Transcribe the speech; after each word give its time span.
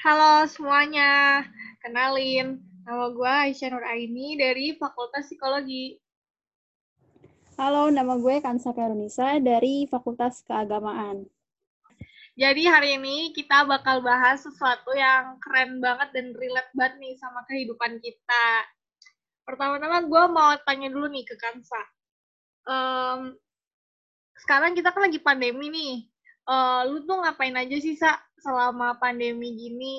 Halo 0.00 0.48
semuanya, 0.48 1.44
kenalin, 1.84 2.56
nama 2.88 3.12
gue 3.12 3.52
Aisyah 3.52 3.68
Nur 3.68 3.84
Aini 3.84 4.32
dari 4.32 4.72
Fakultas 4.80 5.28
Psikologi. 5.28 6.00
Halo, 7.60 7.92
nama 7.92 8.16
gue 8.16 8.40
Kansa 8.40 8.72
Karunisa 8.72 9.36
dari 9.44 9.84
Fakultas 9.84 10.40
Keagamaan. 10.48 11.28
Jadi 12.32 12.64
hari 12.64 12.96
ini 12.96 13.36
kita 13.36 13.68
bakal 13.68 14.00
bahas 14.00 14.40
sesuatu 14.40 14.88
yang 14.96 15.36
keren 15.36 15.84
banget 15.84 16.16
dan 16.16 16.32
relate 16.32 16.72
banget 16.72 16.96
nih 16.96 17.14
sama 17.20 17.44
kehidupan 17.44 18.00
kita. 18.00 18.48
Pertama-tama 19.44 20.00
gue 20.08 20.24
mau 20.32 20.56
tanya 20.64 20.88
dulu 20.88 21.12
nih 21.12 21.28
ke 21.28 21.36
Kansa. 21.36 21.82
Um, 22.64 23.36
sekarang 24.48 24.72
kita 24.72 24.96
kan 24.96 25.12
lagi 25.12 25.20
pandemi 25.20 25.68
nih. 25.68 26.08
Uh, 26.48 26.88
lu 26.88 27.04
tuh 27.04 27.20
ngapain 27.20 27.52
aja 27.52 27.76
sih, 27.76 28.00
Sa, 28.00 28.16
selama 28.40 28.96
pandemi 28.96 29.52
gini? 29.52 29.94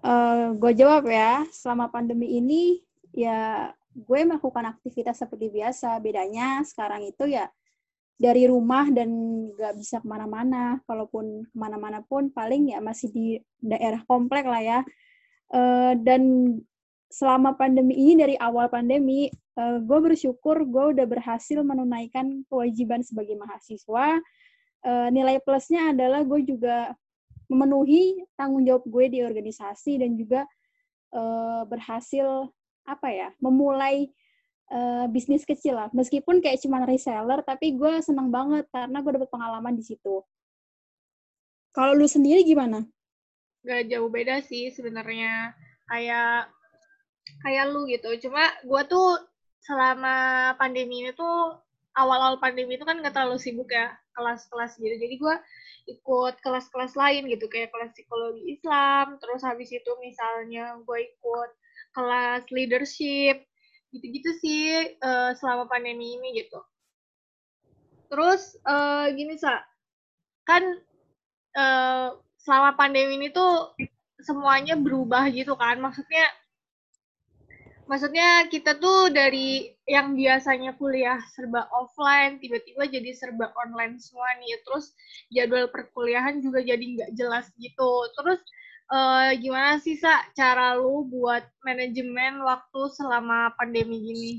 Uh, 0.00 0.56
gue 0.56 0.72
jawab 0.80 1.08
ya, 1.08 1.44
selama 1.52 1.92
pandemi 1.92 2.40
ini 2.40 2.80
ya 3.12 3.68
gue 3.92 4.20
melakukan 4.22 4.64
aktivitas 4.76 5.20
seperti 5.20 5.52
biasa. 5.52 6.00
Bedanya 6.00 6.64
sekarang 6.64 7.04
itu 7.04 7.28
ya 7.28 7.48
dari 8.20 8.44
rumah 8.48 8.88
dan 8.92 9.08
gak 9.56 9.76
bisa 9.76 10.00
ke 10.00 10.08
mana-mana. 10.08 10.80
Kalaupun 10.84 11.44
ke 11.48 11.56
mana-mana 11.56 12.00
pun 12.04 12.32
paling 12.32 12.72
ya 12.72 12.80
masih 12.80 13.08
di 13.12 13.26
daerah 13.60 14.00
komplek 14.08 14.44
lah 14.48 14.62
ya. 14.62 14.80
Uh, 15.50 15.98
dan 16.00 16.54
selama 17.10 17.58
pandemi 17.58 17.98
ini 17.98 18.14
dari 18.14 18.36
awal 18.38 18.70
pandemi, 18.70 19.28
uh, 19.58 19.82
gue 19.82 19.98
bersyukur 20.00 20.64
gue 20.64 20.96
udah 20.96 21.06
berhasil 21.08 21.60
menunaikan 21.60 22.46
kewajiban 22.46 23.02
sebagai 23.02 23.36
mahasiswa 23.36 24.22
uh, 24.84 25.08
nilai 25.12 25.40
plusnya 25.42 25.92
adalah 25.92 26.24
gue 26.24 26.40
juga 26.44 26.94
memenuhi 27.50 28.22
tanggung 28.38 28.62
jawab 28.62 28.86
gue 28.86 29.04
di 29.10 29.18
organisasi 29.26 29.98
dan 29.98 30.14
juga 30.14 30.46
uh, 31.10 31.66
berhasil 31.66 32.46
apa 32.86 33.08
ya 33.10 33.28
memulai 33.42 34.08
uh, 34.70 35.06
bisnis 35.10 35.42
kecil 35.42 35.76
lah. 35.76 35.90
Meskipun 35.90 36.38
kayak 36.38 36.62
cuma 36.62 36.86
reseller 36.86 37.42
tapi 37.42 37.74
gue 37.74 38.00
senang 38.00 38.30
banget 38.30 38.64
karena 38.70 38.98
gue 39.02 39.12
dapet 39.18 39.30
pengalaman 39.30 39.74
di 39.74 39.84
situ. 39.84 40.22
Kalau 41.70 41.94
lu 41.94 42.06
sendiri 42.06 42.42
gimana? 42.42 42.82
Gak 43.62 43.92
jauh 43.92 44.08
beda 44.08 44.40
sih 44.42 44.72
sebenarnya 44.72 45.54
kayak 45.90 46.48
kayak 47.44 47.64
lu 47.70 47.86
gitu. 47.86 48.10
Cuma 48.26 48.42
gue 48.62 48.82
tuh 48.88 49.18
selama 49.60 50.50
pandemi 50.56 51.04
ini 51.04 51.12
tuh 51.12 51.60
awal-awal 52.00 52.40
pandemi 52.40 52.80
itu 52.80 52.84
kan 52.88 52.98
nggak 52.98 53.12
terlalu 53.12 53.36
sibuk 53.36 53.68
ya 53.68 53.92
kelas-kelas 54.16 54.80
gitu. 54.80 54.96
Jadi 54.96 55.14
gue 55.20 55.36
ikut 55.88 56.34
kelas-kelas 56.40 56.94
lain 56.96 57.28
gitu 57.28 57.46
kayak 57.50 57.72
kelas 57.74 57.90
psikologi 57.92 58.56
Islam 58.56 59.18
terus 59.18 59.42
habis 59.42 59.68
itu 59.72 59.90
misalnya 59.98 60.78
gue 60.84 60.98
ikut 61.12 61.50
kelas 61.96 62.46
leadership 62.54 63.42
gitu-gitu 63.90 64.30
sih 64.38 64.94
uh, 65.02 65.34
selama 65.34 65.66
pandemi 65.66 66.16
ini 66.16 66.44
gitu. 66.44 66.62
Terus 68.10 68.58
uh, 68.66 69.10
gini 69.14 69.38
sa 69.38 69.62
kan 70.46 70.62
uh, 71.58 72.14
selama 72.40 72.74
pandemi 72.78 73.18
ini 73.18 73.28
tuh 73.34 73.74
semuanya 74.22 74.78
berubah 74.78 75.26
gitu 75.34 75.58
kan. 75.58 75.78
Maksudnya 75.82 76.26
maksudnya 77.90 78.46
kita 78.46 78.78
tuh 78.78 79.10
dari 79.10 79.66
yang 79.82 80.14
biasanya 80.14 80.78
kuliah 80.78 81.18
serba 81.34 81.66
offline 81.74 82.38
tiba-tiba 82.38 82.86
jadi 82.86 83.10
serba 83.10 83.50
online 83.58 83.98
semua 83.98 84.30
nih. 84.38 84.62
Terus 84.62 84.94
jadwal 85.34 85.66
perkuliahan 85.74 86.38
juga 86.38 86.62
jadi 86.62 86.78
nggak 86.78 87.10
jelas 87.18 87.50
gitu. 87.58 87.90
Terus 88.14 88.38
uh, 88.94 89.34
gimana 89.34 89.82
sih 89.82 89.98
sa 89.98 90.22
cara 90.38 90.78
lu 90.78 91.10
buat 91.10 91.42
manajemen 91.66 92.46
waktu 92.46 92.80
selama 92.94 93.50
pandemi 93.58 93.98
gini? 93.98 94.30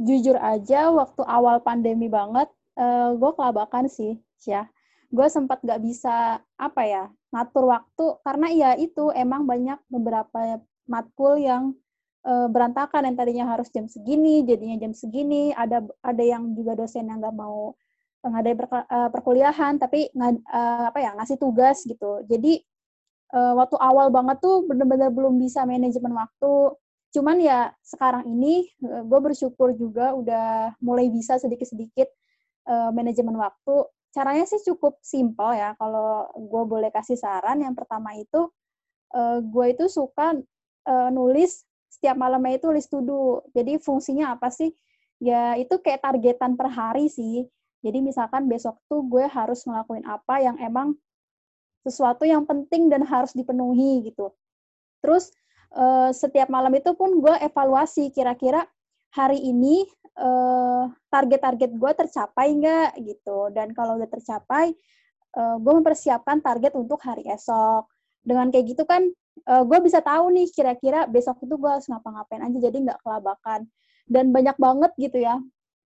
Jujur 0.00 0.40
aja 0.40 0.88
waktu 0.88 1.20
awal 1.28 1.60
pandemi 1.60 2.08
banget 2.08 2.48
uh, 2.80 3.12
eh, 3.12 3.20
gue 3.20 3.30
kelabakan 3.36 3.92
sih 3.92 4.16
ya 4.48 4.64
gue 5.12 5.28
sempat 5.28 5.60
nggak 5.60 5.84
bisa 5.84 6.40
apa 6.56 6.82
ya 6.88 7.04
ngatur 7.36 7.68
waktu. 7.68 8.06
Karena 8.24 8.48
ya 8.48 8.70
itu 8.80 9.12
emang 9.12 9.44
banyak 9.44 9.76
beberapa 9.92 10.64
matkul 10.92 11.40
yang 11.40 11.72
uh, 12.28 12.52
berantakan 12.52 13.08
yang 13.08 13.16
tadinya 13.16 13.44
harus 13.48 13.72
jam 13.72 13.88
segini 13.88 14.44
jadinya 14.44 14.76
jam 14.76 14.92
segini 14.92 15.56
ada 15.56 15.80
ada 16.04 16.20
yang 16.20 16.52
juga 16.52 16.76
dosen 16.76 17.08
yang 17.08 17.24
nggak 17.24 17.32
mau 17.32 17.72
ngadain 18.22 18.54
per, 18.54 18.66
uh, 18.70 19.10
perkuliahan 19.10 19.82
tapi 19.82 20.06
ngad, 20.14 20.38
uh, 20.46 20.94
apa 20.94 20.98
ya 21.02 21.10
ngasih 21.18 21.42
tugas 21.42 21.82
gitu. 21.82 22.22
Jadi 22.30 22.62
uh, 23.34 23.58
waktu 23.58 23.76
awal 23.82 24.14
banget 24.14 24.38
tuh 24.38 24.62
bener-bener 24.62 25.10
belum 25.10 25.42
bisa 25.42 25.66
manajemen 25.66 26.14
waktu. 26.14 26.78
Cuman 27.12 27.42
ya 27.42 27.74
sekarang 27.82 28.24
ini 28.30 28.70
uh, 28.86 29.02
gue 29.02 29.20
bersyukur 29.20 29.74
juga 29.74 30.14
udah 30.14 30.78
mulai 30.78 31.10
bisa 31.10 31.36
sedikit-sedikit 31.42 32.08
uh, 32.70 32.94
manajemen 32.94 33.34
waktu. 33.34 33.90
Caranya 34.14 34.46
sih 34.46 34.60
cukup 34.62 35.00
simpel 35.02 35.56
ya 35.56 35.74
kalau 35.74 36.30
gue 36.36 36.62
boleh 36.68 36.94
kasih 36.94 37.18
saran. 37.18 37.58
Yang 37.58 37.74
pertama 37.82 38.14
itu 38.14 38.46
uh, 39.18 39.42
gue 39.42 39.66
itu 39.74 39.90
suka 39.90 40.38
uh, 40.86 41.10
nulis 41.10 41.66
setiap 41.92 42.16
malamnya 42.18 42.58
itu 42.58 42.68
list 42.72 42.90
to 42.90 43.04
do. 43.04 43.44
Jadi 43.54 43.78
fungsinya 43.78 44.34
apa 44.34 44.48
sih? 44.48 44.72
Ya 45.22 45.54
itu 45.54 45.78
kayak 45.78 46.02
targetan 46.02 46.58
per 46.58 46.72
hari 46.72 47.06
sih. 47.06 47.46
Jadi 47.82 47.98
misalkan 47.98 48.46
besok 48.46 48.78
tuh 48.86 49.02
gue 49.06 49.26
harus 49.26 49.62
ngelakuin 49.66 50.06
apa 50.06 50.38
yang 50.42 50.56
emang 50.62 50.94
sesuatu 51.82 52.22
yang 52.22 52.46
penting 52.46 52.86
dan 52.90 53.02
harus 53.02 53.34
dipenuhi 53.34 54.06
gitu. 54.06 54.30
Terus 55.02 55.34
uh, 55.74 56.14
setiap 56.14 56.46
malam 56.46 56.70
itu 56.78 56.94
pun 56.94 57.18
gue 57.18 57.34
evaluasi 57.42 58.14
kira-kira 58.14 58.62
hari 59.12 59.42
ini 59.42 59.82
uh, 60.18 60.88
target-target 61.10 61.70
gue 61.74 61.92
tercapai 61.98 62.54
nggak 62.54 62.90
gitu. 63.02 63.50
Dan 63.50 63.74
kalau 63.74 63.98
udah 63.98 64.10
tercapai, 64.10 64.72
uh, 65.36 65.56
gue 65.58 65.72
mempersiapkan 65.74 66.38
target 66.38 66.72
untuk 66.78 67.02
hari 67.02 67.26
esok. 67.28 67.90
Dengan 68.22 68.54
kayak 68.54 68.78
gitu 68.78 68.86
kan 68.86 69.10
uh, 69.48 69.60
eh, 69.60 69.62
gue 69.66 69.78
bisa 69.82 69.98
tahu 70.04 70.32
nih 70.34 70.46
kira-kira 70.52 71.08
besok 71.08 71.42
itu 71.44 71.54
gue 71.56 71.70
harus 71.70 71.86
ngapa-ngapain 71.88 72.42
aja 72.44 72.58
jadi 72.70 72.76
nggak 72.90 73.00
kelabakan. 73.02 73.68
Dan 74.06 74.34
banyak 74.34 74.56
banget 74.58 74.90
gitu 74.98 75.18
ya. 75.22 75.38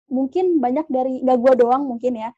Mungkin 0.09 0.59
banyak 0.59 0.87
dari 0.89 1.21
nggak 1.21 1.39
gue 1.39 1.55
doang 1.61 1.85
mungkin 1.85 2.17
ya 2.17 2.31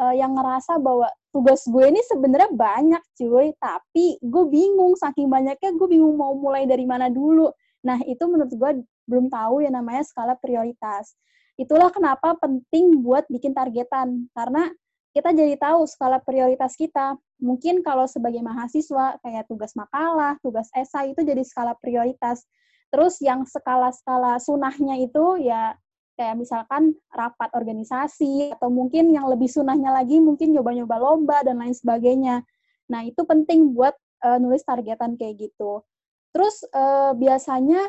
uh, 0.00 0.14
yang 0.14 0.32
ngerasa 0.36 0.80
bahwa 0.80 1.08
tugas 1.30 1.62
gue 1.68 1.84
ini 1.90 2.00
sebenarnya 2.06 2.50
banyak 2.54 3.02
cuy. 3.18 3.52
Tapi 3.60 4.20
gue 4.20 4.44
bingung 4.48 4.94
saking 4.96 5.28
banyaknya 5.28 5.70
gue 5.74 5.88
bingung 5.88 6.16
mau 6.16 6.32
mulai 6.36 6.64
dari 6.64 6.88
mana 6.88 7.12
dulu. 7.12 7.52
Nah 7.84 8.00
itu 8.08 8.24
menurut 8.28 8.52
gue 8.52 8.70
belum 9.08 9.26
tahu 9.32 9.64
ya 9.64 9.70
namanya 9.72 10.06
skala 10.06 10.36
prioritas. 10.38 11.16
Itulah 11.60 11.92
kenapa 11.92 12.36
penting 12.40 13.04
buat 13.04 13.28
bikin 13.28 13.52
targetan. 13.52 14.30
Karena 14.32 14.70
kita 15.10 15.34
jadi 15.34 15.58
tahu 15.58 15.86
skala 15.90 16.22
prioritas 16.22 16.78
kita. 16.78 17.18
Mungkin 17.42 17.82
kalau 17.82 18.06
sebagai 18.06 18.42
mahasiswa 18.44 19.18
kayak 19.22 19.50
tugas 19.50 19.74
makalah, 19.74 20.38
tugas 20.44 20.70
esai 20.76 21.12
itu 21.16 21.26
jadi 21.26 21.42
skala 21.42 21.74
prioritas. 21.78 22.46
Terus 22.90 23.18
yang 23.22 23.46
skala-skala 23.46 24.38
sunahnya 24.42 24.98
itu 24.98 25.38
ya 25.42 25.74
kayak 26.18 26.36
misalkan 26.36 26.94
rapat 27.10 27.48
organisasi 27.56 28.52
atau 28.54 28.68
mungkin 28.68 29.10
yang 29.14 29.30
lebih 29.30 29.48
sunahnya 29.48 29.94
lagi 29.94 30.20
mungkin 30.20 30.52
nyoba-nyoba 30.52 30.96
lomba 31.00 31.38
dan 31.42 31.58
lain 31.58 31.74
sebagainya. 31.74 32.42
Nah, 32.90 33.06
itu 33.06 33.22
penting 33.22 33.72
buat 33.72 33.94
uh, 34.26 34.38
nulis 34.38 34.66
targetan 34.66 35.16
kayak 35.16 35.48
gitu. 35.48 35.82
Terus 36.30 36.62
uh, 36.70 37.14
biasanya 37.16 37.82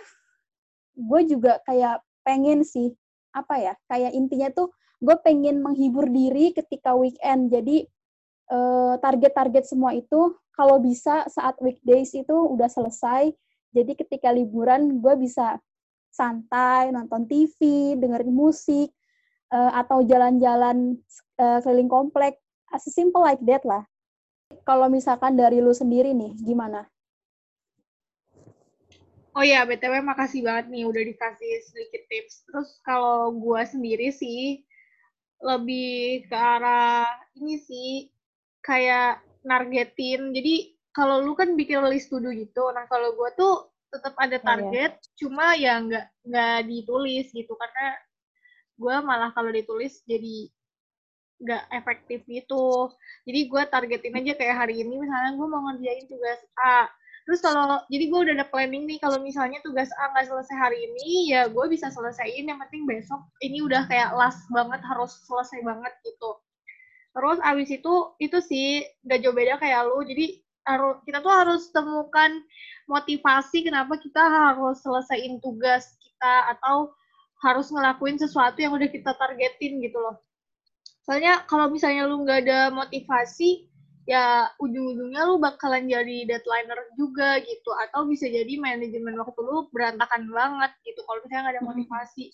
gue 0.96 1.22
juga 1.28 1.62
kayak 1.66 2.02
pengen 2.22 2.62
sih 2.62 2.94
apa 3.32 3.56
ya 3.58 3.74
kayak 3.88 4.12
intinya 4.12 4.52
tuh 4.52 4.70
gue 5.02 5.16
pengen 5.26 5.66
menghibur 5.66 6.06
diri 6.06 6.54
ketika 6.54 6.94
weekend. 6.94 7.50
Jadi 7.50 7.84
eh, 8.54 8.94
target-target 9.02 9.66
semua 9.66 9.98
itu 9.98 10.38
kalau 10.54 10.78
bisa 10.78 11.26
saat 11.26 11.58
weekdays 11.60 12.14
itu 12.14 12.34
udah 12.34 12.70
selesai 12.70 13.34
jadi 13.72 13.96
ketika 13.96 14.30
liburan 14.36 15.00
gue 15.00 15.16
bisa 15.16 15.56
santai 16.12 16.92
nonton 16.92 17.24
TV 17.24 17.56
dengerin 17.96 18.36
musik 18.36 18.92
uh, 19.48 19.72
atau 19.80 20.04
jalan-jalan 20.04 21.00
uh, 21.40 21.60
keliling 21.64 21.88
komplek. 21.88 22.36
As 22.72 22.84
simple 22.88 23.24
like 23.24 23.40
that 23.48 23.64
lah. 23.64 23.88
Kalau 24.68 24.92
misalkan 24.92 25.40
dari 25.40 25.64
lu 25.64 25.72
sendiri 25.72 26.12
nih 26.12 26.36
gimana? 26.44 26.88
Oh 29.32 29.44
ya, 29.48 29.64
BTW 29.64 30.04
makasih 30.04 30.44
banget 30.44 30.68
nih 30.68 30.84
udah 30.84 31.04
dikasih 31.08 31.52
sedikit 31.64 32.04
tips. 32.12 32.44
Terus 32.44 32.70
kalau 32.84 33.32
gue 33.32 33.62
sendiri 33.64 34.12
sih, 34.12 34.60
lebih 35.42 36.26
ke 36.30 36.38
arah 36.38 37.10
ini 37.38 37.58
sih 37.58 37.92
kayak 38.62 39.22
nargetin 39.42 40.32
jadi 40.34 40.70
kalau 40.94 41.24
lu 41.26 41.34
kan 41.34 41.58
bikin 41.58 41.82
list 41.90 42.14
to 42.14 42.22
do 42.22 42.30
gitu 42.30 42.70
nah 42.72 42.86
kalau 42.86 43.18
gue 43.18 43.30
tuh 43.34 43.74
tetap 43.92 44.16
ada 44.22 44.38
target 44.40 44.96
oh, 44.96 45.02
iya. 45.02 45.14
cuma 45.20 45.46
ya 45.58 45.74
nggak 45.82 46.06
nggak 46.30 46.58
ditulis 46.70 47.28
gitu 47.34 47.54
karena 47.58 47.88
gue 48.78 48.96
malah 49.04 49.30
kalau 49.34 49.50
ditulis 49.50 50.02
jadi 50.06 50.50
nggak 51.42 51.64
efektif 51.74 52.22
gitu. 52.30 52.94
Jadi 53.26 53.40
gue 53.50 53.62
targetin 53.68 54.14
aja 54.14 54.34
kayak 54.38 54.56
hari 54.66 54.86
ini 54.86 55.02
misalnya 55.02 55.32
gue 55.34 55.48
mau 55.50 55.62
ngerjain 55.70 56.06
tugas 56.06 56.42
A. 56.62 56.86
Terus 57.32 57.48
kalau 57.48 57.80
jadi 57.88 58.12
gue 58.12 58.20
udah 58.28 58.34
ada 58.44 58.48
planning 58.52 58.84
nih 58.84 59.00
kalau 59.00 59.16
misalnya 59.24 59.64
tugas 59.64 59.88
A 59.96 60.12
nggak 60.12 60.28
selesai 60.28 60.52
hari 60.52 60.84
ini 60.84 61.32
ya 61.32 61.48
gue 61.48 61.66
bisa 61.72 61.88
selesaiin 61.88 62.44
yang 62.44 62.60
penting 62.60 62.84
besok 62.84 63.24
ini 63.40 63.64
udah 63.64 63.88
kayak 63.88 64.12
last 64.20 64.44
banget 64.52 64.84
harus 64.84 65.16
selesai 65.24 65.64
banget 65.64 65.96
gitu. 66.04 66.36
Terus 67.16 67.40
abis 67.40 67.72
itu 67.72 67.94
itu 68.20 68.36
sih 68.44 68.84
gak 69.08 69.24
jauh 69.24 69.32
beda 69.32 69.56
kayak 69.64 69.80
lu. 69.88 70.04
Jadi 70.04 70.44
harus 70.68 71.00
kita 71.08 71.24
tuh 71.24 71.32
harus 71.32 71.72
temukan 71.72 72.36
motivasi 72.92 73.64
kenapa 73.64 73.96
kita 73.96 74.20
harus 74.20 74.84
selesaiin 74.84 75.40
tugas 75.40 75.88
kita 76.04 76.52
atau 76.52 76.92
harus 77.48 77.72
ngelakuin 77.72 78.20
sesuatu 78.20 78.60
yang 78.60 78.76
udah 78.76 78.92
kita 78.92 79.16
targetin 79.16 79.80
gitu 79.80 80.04
loh. 80.04 80.20
Soalnya 81.08 81.48
kalau 81.48 81.72
misalnya 81.72 82.12
lu 82.12 82.28
nggak 82.28 82.44
ada 82.44 82.76
motivasi, 82.76 83.71
ya 84.10 84.50
ujung-ujungnya 84.58 85.22
lu 85.30 85.38
bakalan 85.38 85.86
jadi 85.90 86.26
deadlineer 86.30 86.80
juga 86.98 87.40
gitu. 87.42 87.70
Atau 87.88 88.10
bisa 88.10 88.26
jadi 88.30 88.58
manajemen 88.58 89.18
waktu 89.20 89.42
lu 89.42 89.70
berantakan 89.74 90.30
banget 90.32 90.72
gitu 90.88 91.02
kalau 91.06 91.20
misalnya 91.26 91.42
nggak 91.50 91.56
ada 91.58 91.66
motivasi. 91.66 92.26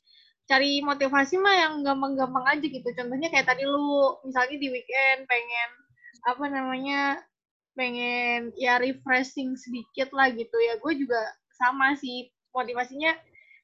Cari 0.48 0.80
motivasi 0.80 1.36
mah 1.44 1.56
yang 1.56 1.74
gampang-gampang 1.84 2.46
aja 2.48 2.66
gitu. 2.66 2.88
Contohnya 2.96 3.28
kayak 3.32 3.48
tadi 3.52 3.68
lu 3.68 4.16
misalnya 4.24 4.58
di 4.58 4.68
weekend 4.72 5.28
pengen 5.28 5.70
apa 6.26 6.46
namanya 6.50 7.22
pengen 7.78 8.50
ya 8.58 8.82
refreshing 8.82 9.54
sedikit 9.54 10.10
lah 10.10 10.34
gitu 10.34 10.58
ya 10.58 10.82
gue 10.82 10.94
juga 10.98 11.22
sama 11.54 11.94
sih 11.94 12.34
motivasinya 12.58 13.14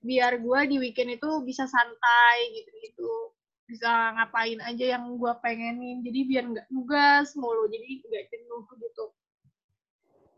biar 0.06 0.38
gue 0.38 0.60
di 0.70 0.78
weekend 0.78 1.18
itu 1.18 1.30
bisa 1.42 1.66
santai 1.66 2.38
gitu-gitu 2.54 3.33
bisa 3.66 4.14
ngapain 4.20 4.60
aja 4.64 4.98
yang 4.98 5.18
gue 5.18 5.34
pengenin. 5.40 6.04
Jadi 6.04 6.20
biar 6.28 6.44
nggak 6.52 6.68
nugas 6.72 7.34
mulu 7.40 7.68
jadi 7.72 8.04
nggak 8.04 8.26
jenuh 8.32 8.64
gitu. 8.80 9.06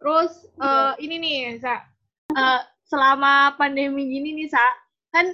Terus 0.01 0.31
uh, 0.61 0.93
ini 1.01 1.15
nih 1.17 1.37
sa. 1.59 1.81
Uh, 2.35 2.61
selama 2.85 3.57
pandemi 3.57 4.05
gini 4.05 4.37
nih 4.37 4.49
sa 4.49 4.61
kan 5.09 5.25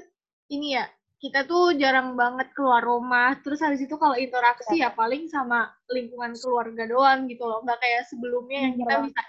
ini 0.51 0.79
ya 0.79 0.87
kita 1.21 1.45
tuh 1.45 1.77
jarang 1.77 2.17
banget 2.17 2.49
keluar 2.57 2.81
rumah. 2.81 3.37
Terus 3.45 3.61
habis 3.61 3.85
itu 3.85 3.93
kalau 4.01 4.17
interaksi 4.17 4.81
ya, 4.81 4.89
ya 4.89 4.97
paling 4.97 5.29
sama 5.29 5.69
lingkungan 5.93 6.33
keluarga 6.33 6.89
doang 6.89 7.29
gitu 7.29 7.45
loh. 7.45 7.61
Nggak 7.61 7.77
kayak 7.77 8.03
sebelumnya 8.09 8.59
yang 8.65 8.73
kita 8.81 8.93
iya. 8.97 9.03
bisa 9.05 9.21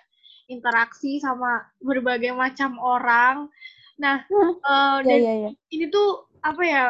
interaksi 0.49 1.13
sama 1.21 1.69
berbagai 1.85 2.33
macam 2.33 2.81
orang. 2.81 3.53
Nah, 4.01 4.25
uh, 4.65 5.05
dan 5.05 5.21
yeah, 5.21 5.21
yeah, 5.21 5.37
yeah. 5.53 5.53
ini 5.69 5.93
tuh 5.93 6.33
apa 6.41 6.63
ya 6.65 6.85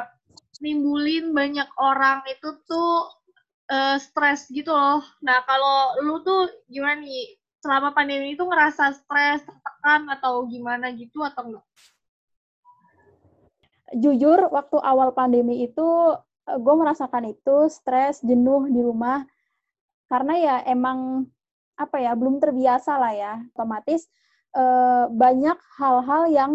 nimbulin 0.63 1.35
banyak 1.35 1.67
orang 1.83 2.23
itu 2.31 2.63
tuh 2.65 3.11
uh, 3.69 3.99
stres 3.99 4.47
gitu 4.55 4.71
loh. 4.71 5.03
Nah, 5.21 5.43
kalau 5.43 5.99
lu 6.07 6.23
tuh 6.23 6.47
gimana 6.71 7.03
nih? 7.03 7.37
Selama 7.63 7.95
pandemi 7.95 8.35
itu 8.35 8.43
ngerasa 8.43 8.91
stres, 8.91 9.47
tertekan 9.47 10.11
atau 10.11 10.47
gimana 10.51 10.91
gitu 10.99 11.23
atau 11.23 11.47
enggak? 11.47 11.67
Jujur, 13.95 14.51
waktu 14.51 14.83
awal 14.83 15.15
pandemi 15.15 15.63
itu 15.63 15.87
eh, 16.51 16.59
gue 16.59 16.75
merasakan 16.75 17.31
itu 17.31 17.71
stres, 17.71 18.19
jenuh 18.25 18.67
di 18.67 18.83
rumah 18.83 19.23
karena 20.11 20.35
ya 20.37 20.57
emang 20.69 21.25
apa 21.79 21.97
ya 21.97 22.13
belum 22.13 22.37
terbiasa 22.37 23.01
lah 23.01 23.13
ya 23.17 23.33
otomatis 23.57 24.05
eh, 24.53 25.05
banyak 25.09 25.57
hal-hal 25.81 26.23
yang 26.29 26.53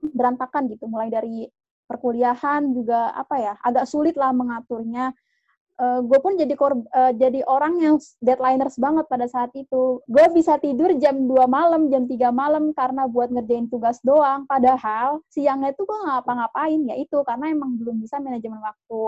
berantakan 0.00 0.70
gitu 0.72 0.88
mulai 0.88 1.12
dari 1.12 1.50
perkuliahan 1.86 2.74
juga 2.74 3.14
apa 3.14 3.34
ya 3.38 3.54
agak 3.62 3.86
sulit 3.88 4.14
lah 4.18 4.34
mengaturnya. 4.34 5.14
Uh, 5.76 6.00
gue 6.00 6.16
pun 6.24 6.32
jadi 6.40 6.56
uh, 6.56 7.12
jadi 7.12 7.44
orang 7.44 7.76
yang 7.84 8.00
deadlineers 8.24 8.80
banget 8.80 9.04
pada 9.12 9.28
saat 9.28 9.52
itu. 9.52 10.00
Gue 10.08 10.24
bisa 10.32 10.56
tidur 10.56 10.88
jam 10.96 11.28
2 11.28 11.36
malam 11.44 11.92
jam 11.92 12.08
3 12.08 12.32
malam 12.32 12.72
karena 12.72 13.04
buat 13.04 13.28
ngerjain 13.28 13.68
tugas 13.68 14.00
doang. 14.00 14.48
Padahal 14.48 15.20
siangnya 15.28 15.76
itu 15.76 15.84
gue 15.84 15.98
ngapa-ngapain 16.08 16.80
ya 16.88 16.96
itu 16.96 17.20
karena 17.28 17.52
emang 17.52 17.76
belum 17.76 18.00
bisa 18.00 18.16
manajemen 18.16 18.60
waktu. 18.64 19.02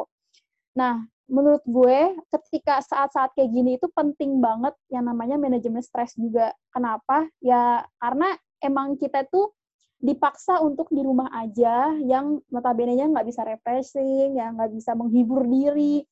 Nah 0.77 1.09
menurut 1.29 1.65
gue 1.65 2.17
ketika 2.37 2.81
saat-saat 2.85 3.37
kayak 3.37 3.53
gini 3.53 3.77
itu 3.77 3.89
penting 3.93 4.41
banget 4.41 4.77
yang 4.93 5.09
namanya 5.09 5.41
manajemen 5.41 5.81
stres 5.81 6.13
juga. 6.21 6.53
Kenapa? 6.69 7.29
Ya 7.41 7.89
karena 7.97 8.37
emang 8.61 9.01
kita 9.01 9.25
tuh 9.29 9.57
dipaksa 9.99 10.63
untuk 10.63 10.87
di 10.95 11.03
rumah 11.03 11.27
aja 11.35 11.91
yang 11.99 12.39
notabene-nya 12.55 13.11
nggak 13.11 13.27
bisa 13.27 13.43
refreshing, 13.43 14.39
yang 14.39 14.55
nggak 14.55 14.71
bisa 14.71 14.95
menghibur 14.95 15.43
diri, 15.43 16.07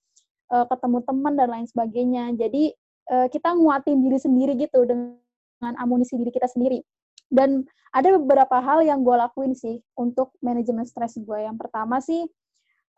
uh, 0.51 0.67
ketemu 0.67 0.99
teman 1.07 1.35
dan 1.39 1.49
lain 1.55 1.67
sebagainya. 1.71 2.35
Jadi 2.35 2.75
uh, 3.15 3.31
kita 3.31 3.55
nguatin 3.55 4.03
diri 4.03 4.19
sendiri 4.19 4.53
gitu 4.59 4.83
dengan 4.83 5.73
amunisi 5.79 6.19
diri 6.19 6.35
kita 6.35 6.51
sendiri. 6.51 6.83
Dan 7.31 7.63
ada 7.95 8.19
beberapa 8.19 8.59
hal 8.59 8.83
yang 8.83 9.07
gue 9.07 9.15
lakuin 9.15 9.55
sih 9.55 9.79
untuk 9.95 10.35
manajemen 10.43 10.83
stres 10.83 11.15
gue. 11.19 11.39
Yang 11.47 11.57
pertama 11.63 12.03
sih 12.03 12.27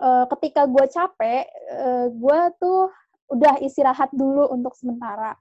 uh, 0.01 0.25
ketika 0.37 0.65
gue 0.65 0.85
capek, 0.89 1.45
gue 2.17 2.41
tuh 2.57 2.89
udah 3.29 3.61
istirahat 3.61 4.09
dulu 4.17 4.49
untuk 4.49 4.73
sementara. 4.73 5.37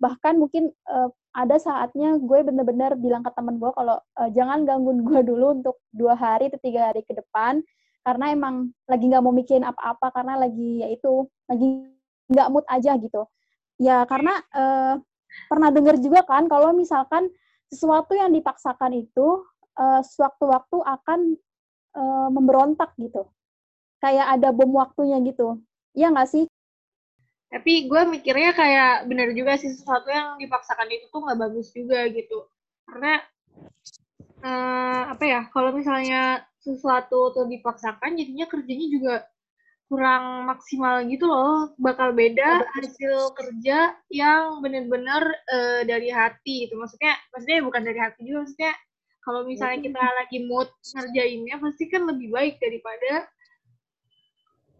Bahkan 0.00 0.40
mungkin 0.40 0.72
ada 1.34 1.58
saatnya 1.58 2.14
gue 2.22 2.46
bener-bener 2.46 2.94
bilang 2.94 3.26
ke 3.26 3.30
temen 3.34 3.58
gue 3.58 3.70
kalau 3.74 3.98
e, 3.98 4.22
jangan 4.30 4.62
gangguin 4.62 5.02
gue 5.02 5.20
dulu 5.26 5.58
untuk 5.60 5.76
dua 5.90 6.14
hari 6.14 6.46
atau 6.46 6.62
tiga 6.62 6.94
hari 6.94 7.02
ke 7.02 7.10
depan 7.10 7.58
karena 8.06 8.30
emang 8.30 8.70
lagi 8.86 9.04
nggak 9.10 9.24
mau 9.24 9.34
mikirin 9.34 9.66
apa-apa 9.66 10.14
karena 10.14 10.38
lagi 10.38 10.86
ya 10.86 10.88
itu 10.94 11.26
lagi 11.50 11.90
nggak 12.30 12.48
mood 12.54 12.66
aja 12.70 12.94
gitu. 13.02 13.26
Ya 13.82 14.06
karena 14.06 14.38
e, 14.54 14.62
pernah 15.50 15.74
denger 15.74 15.98
juga 15.98 16.22
kan 16.22 16.46
kalau 16.46 16.70
misalkan 16.70 17.26
sesuatu 17.66 18.14
yang 18.14 18.30
dipaksakan 18.30 18.94
itu 18.94 19.42
e, 19.74 19.84
sewaktu-waktu 20.06 20.78
akan 20.86 21.20
e, 21.98 22.02
memberontak 22.30 22.94
gitu. 22.94 23.26
Kayak 23.98 24.38
ada 24.38 24.54
bom 24.54 24.70
waktunya 24.78 25.18
gitu. 25.26 25.58
Iya 25.98 26.14
nggak 26.14 26.30
sih 26.30 26.44
tapi 27.54 27.86
gue 27.86 28.02
mikirnya 28.10 28.50
kayak 28.50 29.06
bener 29.06 29.30
juga 29.30 29.54
sih 29.54 29.70
sesuatu 29.70 30.10
yang 30.10 30.34
dipaksakan 30.42 30.90
itu 30.90 31.06
tuh 31.06 31.22
nggak 31.22 31.38
bagus 31.38 31.70
juga 31.70 32.02
gitu. 32.10 32.50
Karena 32.82 33.22
uh, 34.42 35.02
apa 35.14 35.22
ya 35.22 35.40
kalau 35.54 35.70
misalnya 35.70 36.42
sesuatu 36.58 37.30
tuh 37.30 37.46
dipaksakan 37.46 38.18
jadinya 38.18 38.50
kerjanya 38.50 38.86
juga 38.90 39.14
kurang 39.86 40.50
maksimal 40.50 41.06
gitu 41.06 41.30
loh. 41.30 41.70
Bakal 41.78 42.18
beda 42.18 42.66
hasil 42.74 43.30
kerja 43.38 43.94
yang 44.10 44.58
bener-bener 44.58 45.22
uh, 45.54 45.86
dari 45.86 46.10
hati 46.10 46.66
gitu. 46.66 46.74
Maksudnya 46.74 47.14
maksudnya 47.30 47.62
bukan 47.62 47.82
dari 47.86 48.02
hati 48.02 48.26
juga 48.26 48.50
maksudnya 48.50 48.74
kalau 49.22 49.46
misalnya 49.46 49.78
kita 49.78 50.02
lagi 50.02 50.38
mood 50.50 50.68
ngerjainnya 50.90 51.56
pasti 51.62 51.86
kan 51.86 52.02
lebih 52.02 52.34
baik 52.34 52.58
daripada 52.58 53.30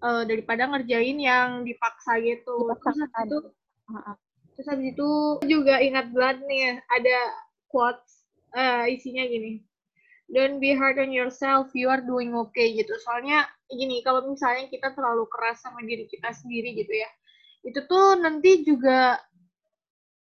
uh, 0.04 0.23
daripada 0.28 0.68
ngerjain 0.68 1.16
yang 1.16 1.64
dipaksa 1.64 2.20
gitu. 2.20 2.68
Terus 2.76 2.96
habis 3.00 3.25
itu, 3.25 3.38
terus 4.52 4.68
habis 4.68 4.88
itu 4.92 5.11
juga 5.49 5.80
ingat 5.80 6.12
banget 6.12 6.38
nih 6.44 6.64
ada 6.92 7.18
quotes 7.73 8.28
uh, 8.52 8.84
isinya 8.84 9.25
gini. 9.25 9.64
Don't 10.28 10.56
be 10.56 10.73
hard 10.73 10.96
on 11.00 11.12
yourself, 11.12 11.73
you 11.76 11.88
are 11.88 12.00
doing 12.00 12.32
okay 12.37 12.73
gitu. 12.76 12.92
Soalnya 13.04 13.44
gini, 13.68 14.00
kalau 14.00 14.25
misalnya 14.25 14.68
kita 14.73 14.92
terlalu 14.96 15.28
keras 15.28 15.61
sama 15.61 15.84
diri 15.84 16.08
kita 16.08 16.32
sendiri 16.32 16.73
gitu 16.76 16.92
ya, 16.96 17.11
itu 17.64 17.80
tuh 17.84 18.20
nanti 18.20 18.64
juga 18.64 19.20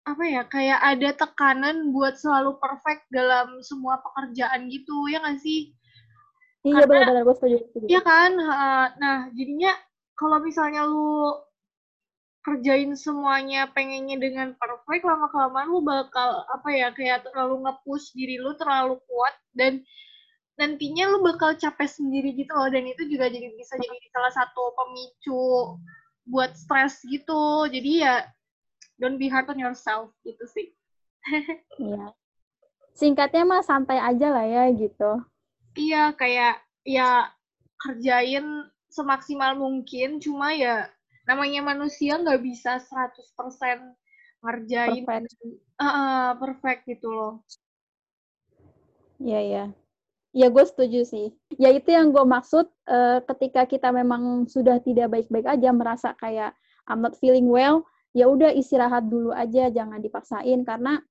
apa 0.08 0.24
ya 0.24 0.48
kayak 0.48 0.80
ada 0.80 1.10
tekanan 1.20 1.92
buat 1.92 2.16
selalu 2.16 2.56
perfect 2.64 3.04
dalam 3.12 3.60
semua 3.60 4.00
pekerjaan 4.00 4.72
gitu 4.72 5.12
ya 5.12 5.20
nggak 5.20 5.44
sih 5.44 5.76
Iya 6.68 6.84
benar-benar 6.84 7.24
gue 7.24 7.36
setuju, 7.40 7.58
Iya 7.88 8.02
kan, 8.04 8.32
nah 9.00 9.32
jadinya 9.32 9.72
kalau 10.18 10.44
misalnya 10.44 10.84
lu 10.84 11.32
kerjain 12.48 12.96
semuanya 12.96 13.68
pengennya 13.76 14.16
dengan 14.16 14.56
perfect 14.56 15.04
lama 15.04 15.28
kelamaan 15.28 15.68
lu 15.68 15.84
bakal 15.84 16.48
apa 16.48 16.70
ya 16.72 16.88
kayak 16.96 17.28
terlalu 17.28 17.68
nge-push 17.68 18.16
diri 18.16 18.40
lu 18.40 18.56
terlalu 18.56 18.96
kuat 19.04 19.36
dan 19.52 19.84
nantinya 20.56 21.12
lu 21.12 21.20
bakal 21.28 21.54
capek 21.60 21.92
sendiri 21.92 22.32
gitu 22.34 22.50
loh. 22.56 22.72
Dan 22.72 22.88
itu 22.88 23.04
juga 23.12 23.28
jadi 23.28 23.52
bisa 23.52 23.76
jadi 23.76 24.08
salah 24.16 24.34
satu 24.34 24.74
pemicu 24.80 25.76
buat 26.24 26.56
stres 26.56 27.04
gitu. 27.06 27.68
Jadi 27.68 28.08
ya 28.08 28.24
don't 28.96 29.20
be 29.20 29.28
hard 29.28 29.52
on 29.52 29.60
yourself 29.60 30.12
gitu 30.24 30.44
sih. 30.52 30.72
Iya. 31.78 32.16
Singkatnya 32.98 33.46
mah 33.46 33.62
santai 33.62 34.02
aja 34.02 34.34
lah 34.34 34.48
ya 34.48 34.74
gitu 34.74 35.22
iya 35.78 36.12
kayak 36.18 36.60
ya 36.84 37.30
kerjain 37.78 38.66
semaksimal 38.90 39.54
mungkin 39.54 40.18
cuma 40.18 40.52
ya 40.58 40.90
namanya 41.30 41.62
manusia 41.62 42.18
nggak 42.18 42.42
bisa 42.42 42.82
100% 42.82 43.94
ngerjain 44.42 45.04
perfect. 45.06 45.30
Uh, 45.78 46.34
perfect 46.42 46.82
gitu 46.90 47.10
loh. 47.14 47.34
Iya, 49.22 49.40
iya. 49.42 49.66
Ya 50.34 50.48
gue 50.54 50.66
setuju 50.66 51.02
sih. 51.06 51.34
Ya 51.58 51.74
itu 51.74 51.90
yang 51.90 52.14
gue 52.14 52.22
maksud 52.22 52.70
uh, 52.86 53.20
ketika 53.34 53.66
kita 53.66 53.90
memang 53.90 54.46
sudah 54.46 54.78
tidak 54.82 55.10
baik-baik 55.14 55.46
aja 55.50 55.70
merasa 55.74 56.14
kayak 56.18 56.54
I'm 56.86 57.02
not 57.02 57.18
feeling 57.18 57.50
well, 57.50 57.84
ya 58.14 58.30
udah 58.30 58.54
istirahat 58.54 59.10
dulu 59.10 59.34
aja, 59.34 59.68
jangan 59.74 60.00
dipaksain 60.00 60.64
karena 60.64 61.02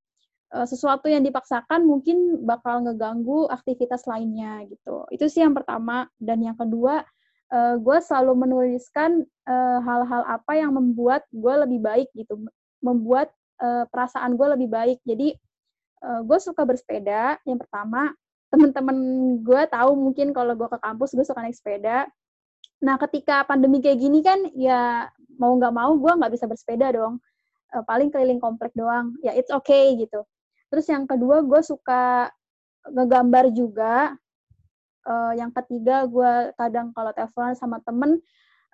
sesuatu 0.65 1.11
yang 1.11 1.21
dipaksakan 1.21 1.85
mungkin 1.85 2.41
bakal 2.47 2.81
ngeganggu 2.81 3.51
aktivitas 3.53 4.09
lainnya 4.09 4.65
gitu. 4.71 5.05
Itu 5.13 5.29
sih 5.29 5.45
yang 5.45 5.53
pertama 5.53 6.09
dan 6.17 6.41
yang 6.41 6.57
kedua 6.57 7.05
uh, 7.53 7.75
gue 7.79 7.99
selalu 8.03 8.33
menuliskan 8.47 9.27
hal-hal 9.47 10.23
uh, 10.27 10.35
apa 10.41 10.53
yang 10.59 10.75
membuat 10.75 11.23
gue 11.31 11.55
lebih 11.67 11.79
baik 11.83 12.09
gitu, 12.19 12.41
membuat 12.83 13.31
uh, 13.63 13.87
perasaan 13.91 14.35
gue 14.35 14.49
lebih 14.59 14.69
baik. 14.71 14.99
Jadi 15.07 15.35
uh, 16.03 16.21
gue 16.27 16.39
suka 16.43 16.67
bersepeda. 16.67 17.39
Yang 17.47 17.67
pertama 17.67 18.11
teman-teman 18.51 18.97
gue 19.43 19.63
tahu 19.71 19.93
mungkin 19.99 20.31
kalau 20.31 20.55
gue 20.55 20.69
ke 20.71 20.79
kampus 20.79 21.15
gue 21.15 21.27
suka 21.27 21.43
naik 21.43 21.59
sepeda. 21.59 22.07
Nah 22.83 22.97
ketika 22.99 23.43
pandemi 23.47 23.83
kayak 23.83 23.99
gini 23.99 24.23
kan 24.23 24.47
ya 24.55 25.11
mau 25.37 25.55
nggak 25.55 25.75
mau 25.75 25.95
gue 25.99 26.13
nggak 26.13 26.33
bisa 26.35 26.47
bersepeda 26.47 26.95
dong. 26.95 27.19
Paling 27.87 28.09
keliling 28.15 28.39
komplek 28.39 28.73
doang. 28.79 29.19
Ya 29.21 29.35
it's 29.35 29.51
okay 29.51 29.99
gitu. 29.99 30.23
Terus 30.73 30.87
yang 30.91 31.05
kedua 31.07 31.43
gue 31.47 31.61
suka 31.63 32.31
ngegambar 32.87 33.51
juga. 33.55 34.15
Uh, 35.07 35.39
yang 35.39 35.55
ketiga 35.55 36.03
gue 36.11 36.51
kadang 36.59 36.91
kalau 36.91 37.15
telepon 37.15 37.55
sama 37.55 37.79
temen 37.87 38.19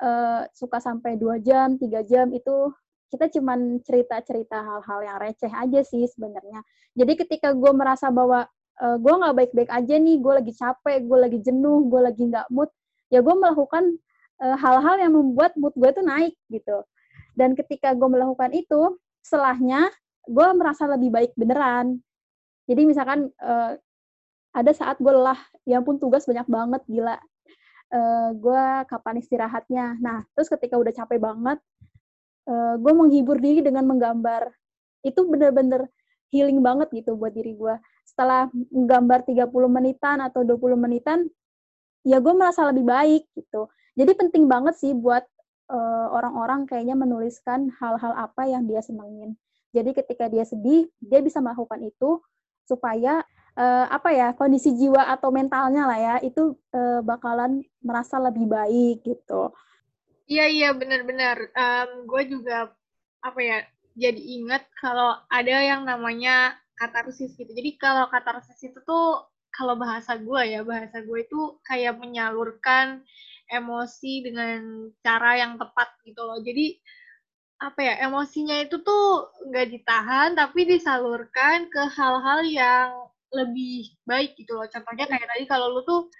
uh, 0.00 0.48
suka 0.56 0.80
sampai 0.80 1.20
dua 1.20 1.36
jam, 1.36 1.76
tiga 1.76 2.00
jam 2.00 2.32
itu 2.32 2.72
kita 3.12 3.28
cuman 3.28 3.84
cerita-cerita 3.84 4.56
hal-hal 4.56 5.00
yang 5.04 5.16
receh 5.20 5.52
aja 5.52 5.84
sih 5.84 6.08
sebenarnya. 6.08 6.64
Jadi 6.96 7.12
ketika 7.20 7.52
gue 7.52 7.68
merasa 7.76 8.08
bahwa 8.08 8.48
uh, 8.80 8.84
eh, 8.84 8.96
gue 8.96 9.12
nggak 9.12 9.34
baik-baik 9.36 9.70
aja 9.70 9.94
nih, 10.00 10.16
gue 10.16 10.32
lagi 10.32 10.52
capek, 10.56 11.04
gue 11.04 11.18
lagi 11.20 11.38
jenuh, 11.44 11.92
gue 11.92 12.00
lagi 12.00 12.24
nggak 12.32 12.48
mood, 12.48 12.72
ya 13.12 13.20
gue 13.20 13.34
melakukan 13.36 14.00
uh, 14.40 14.56
hal-hal 14.56 14.96
yang 14.96 15.12
membuat 15.12 15.52
mood 15.60 15.76
gue 15.76 15.92
tuh 15.92 16.00
naik 16.00 16.32
gitu. 16.48 16.80
Dan 17.36 17.52
ketika 17.52 17.92
gue 17.92 18.08
melakukan 18.08 18.48
itu, 18.56 18.96
setelahnya 19.20 19.92
gue 20.28 20.46
merasa 20.54 20.86
lebih 20.86 21.10
baik 21.10 21.32
beneran. 21.34 21.98
Jadi 22.70 22.82
misalkan 22.86 23.30
uh, 23.42 23.74
ada 24.52 24.72
saat 24.76 25.00
gue 25.00 25.10
lelah, 25.10 25.38
ya 25.64 25.80
pun 25.80 25.96
tugas 25.96 26.28
banyak 26.28 26.46
banget, 26.46 26.82
gila. 26.86 27.16
Uh, 27.92 28.30
gue 28.36 28.64
kapan 28.88 29.20
istirahatnya. 29.20 30.00
Nah, 30.00 30.24
terus 30.32 30.48
ketika 30.48 30.78
udah 30.78 30.92
capek 30.92 31.18
banget, 31.20 31.58
uh, 32.48 32.74
gue 32.78 32.92
menghibur 32.92 33.40
diri 33.42 33.60
dengan 33.60 33.84
menggambar. 33.88 34.52
Itu 35.02 35.26
bener-bener 35.26 35.90
healing 36.32 36.64
banget 36.64 36.88
gitu 36.94 37.18
buat 37.18 37.34
diri 37.34 37.52
gue. 37.58 37.74
Setelah 38.08 38.48
gambar 38.70 39.28
30 39.28 39.48
menitan 39.68 40.24
atau 40.24 40.46
20 40.46 40.78
menitan, 40.78 41.28
ya 42.06 42.18
gue 42.18 42.34
merasa 42.34 42.66
lebih 42.70 42.86
baik 42.86 43.28
gitu. 43.36 43.68
Jadi 43.92 44.12
penting 44.16 44.48
banget 44.48 44.80
sih 44.80 44.96
buat 44.96 45.22
uh, 45.68 46.06
orang-orang 46.12 46.64
kayaknya 46.64 46.96
menuliskan 46.96 47.68
hal-hal 47.76 48.16
apa 48.16 48.48
yang 48.48 48.64
dia 48.64 48.80
senengin. 48.80 49.36
Jadi 49.72 49.90
ketika 49.96 50.28
dia 50.28 50.44
sedih, 50.44 50.88
dia 51.00 51.20
bisa 51.24 51.40
melakukan 51.40 51.80
itu 51.80 52.20
supaya 52.68 53.24
uh, 53.56 53.86
apa 53.88 54.12
ya 54.12 54.28
kondisi 54.36 54.72
jiwa 54.76 55.08
atau 55.12 55.32
mentalnya 55.32 55.88
lah 55.88 55.98
ya 55.98 56.16
itu 56.22 56.56
uh, 56.76 57.00
bakalan 57.02 57.64
merasa 57.82 58.20
lebih 58.20 58.46
baik 58.48 59.02
gitu. 59.02 59.52
Iya 60.28 60.46
iya 60.48 60.68
benar-benar. 60.72 61.50
Um, 61.52 62.06
gue 62.06 62.22
juga 62.30 62.70
apa 63.22 63.40
ya 63.40 63.58
jadi 63.92 64.20
ingat 64.40 64.64
kalau 64.80 65.20
ada 65.28 65.56
yang 65.60 65.84
namanya 65.84 66.56
katarsis 66.80 67.36
gitu. 67.36 67.52
Jadi 67.52 67.76
kalau 67.76 68.08
katarsis 68.08 68.58
itu 68.64 68.80
tuh 68.82 69.28
kalau 69.52 69.76
bahasa 69.76 70.16
gue 70.16 70.42
ya, 70.48 70.64
bahasa 70.64 71.04
gue 71.04 71.18
itu 71.20 71.60
kayak 71.68 72.00
menyalurkan 72.00 73.04
emosi 73.52 74.24
dengan 74.24 74.88
cara 75.04 75.36
yang 75.36 75.60
tepat 75.60 75.92
gitu 76.08 76.24
loh. 76.24 76.40
Jadi 76.40 76.80
apa 77.62 77.78
ya 77.78 77.94
emosinya 78.10 78.58
itu 78.58 78.82
tuh 78.82 79.30
nggak 79.46 79.70
ditahan 79.70 80.34
tapi 80.34 80.66
disalurkan 80.66 81.70
ke 81.70 81.82
hal-hal 81.94 82.40
yang 82.42 82.90
lebih 83.30 83.94
baik 84.04 84.34
gitu 84.34 84.58
loh. 84.58 84.66
Contohnya 84.66 85.06
kayak 85.06 85.30
tadi 85.30 85.44
kalau 85.46 85.70
lu 85.70 85.80
tuh 85.86 86.10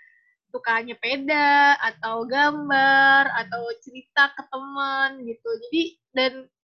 suka 0.54 0.84
nyepeda 0.87 1.76
atau 1.80 2.22
gambar 2.28 3.26
atau 3.26 3.62
cerita 3.82 4.30
ke 4.38 4.42
teman 4.49 5.18
gitu. 5.26 5.50
Jadi 5.68 5.82
dan 6.14 6.32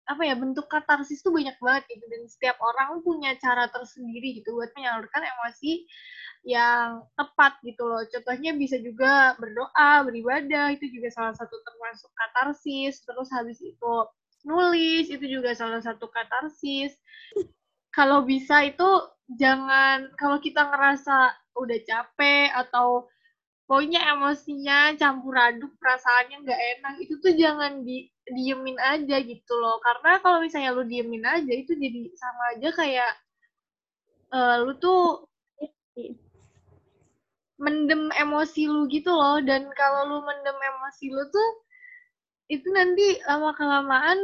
apa 0.04 0.22
ya 0.24 0.34
bentuk 0.36 0.68
katarsis 0.68 1.20
tuh 1.24 1.32
banyak 1.32 1.56
banget 1.60 1.84
gitu 1.96 2.04
dan 2.12 2.22
setiap 2.28 2.56
orang 2.60 3.00
punya 3.00 3.32
cara 3.40 3.68
tersendiri 3.72 4.36
gitu 4.40 4.52
buat 4.52 4.68
menyalurkan 4.76 5.22
emosi 5.24 5.88
yang 6.44 7.04
tepat 7.16 7.56
gitu 7.64 7.84
loh. 7.88 8.04
Contohnya 8.08 8.52
bisa 8.56 8.76
juga 8.80 9.32
berdoa, 9.40 10.04
beribadah 10.08 10.72
itu 10.76 10.88
juga 10.92 11.08
salah 11.12 11.32
satu 11.36 11.56
termasuk 11.64 12.12
katarsis. 12.16 13.00
Terus 13.00 13.28
habis 13.32 13.58
itu 13.64 13.94
nulis 14.44 15.08
itu 15.08 15.24
juga 15.26 15.56
salah 15.56 15.80
satu 15.80 16.06
katarsis. 16.12 16.94
Kalau 17.90 18.22
bisa 18.22 18.62
itu 18.64 18.86
jangan 19.40 20.12
kalau 20.20 20.38
kita 20.38 20.68
ngerasa 20.68 21.32
udah 21.56 21.78
capek 21.86 22.52
atau 22.52 23.08
pokoknya 23.64 24.04
emosinya 24.12 24.92
campur 25.00 25.32
aduk 25.38 25.72
perasaannya 25.80 26.44
nggak 26.44 26.62
enak 26.76 26.94
itu 27.00 27.14
tuh 27.24 27.32
jangan 27.32 27.80
di 27.80 28.12
diemin 28.28 28.76
aja 28.80 29.16
gitu 29.20 29.52
loh 29.56 29.80
karena 29.80 30.20
kalau 30.20 30.44
misalnya 30.44 30.76
lu 30.76 30.84
diemin 30.84 31.24
aja 31.24 31.52
itu 31.52 31.72
jadi 31.76 32.12
sama 32.16 32.42
aja 32.56 32.68
kayak 32.72 33.12
uh, 34.32 34.56
lu 34.64 34.72
tuh 34.76 35.24
mendem 37.56 38.12
emosi 38.12 38.68
lu 38.68 38.84
gitu 38.90 39.12
loh 39.12 39.40
dan 39.40 39.68
kalau 39.78 40.08
lu 40.08 40.18
mendem 40.26 40.58
emosi 40.58 41.08
lu 41.08 41.24
tuh 41.32 41.48
itu 42.52 42.68
nanti 42.72 43.20
lama 43.24 43.56
kelamaan 43.56 44.18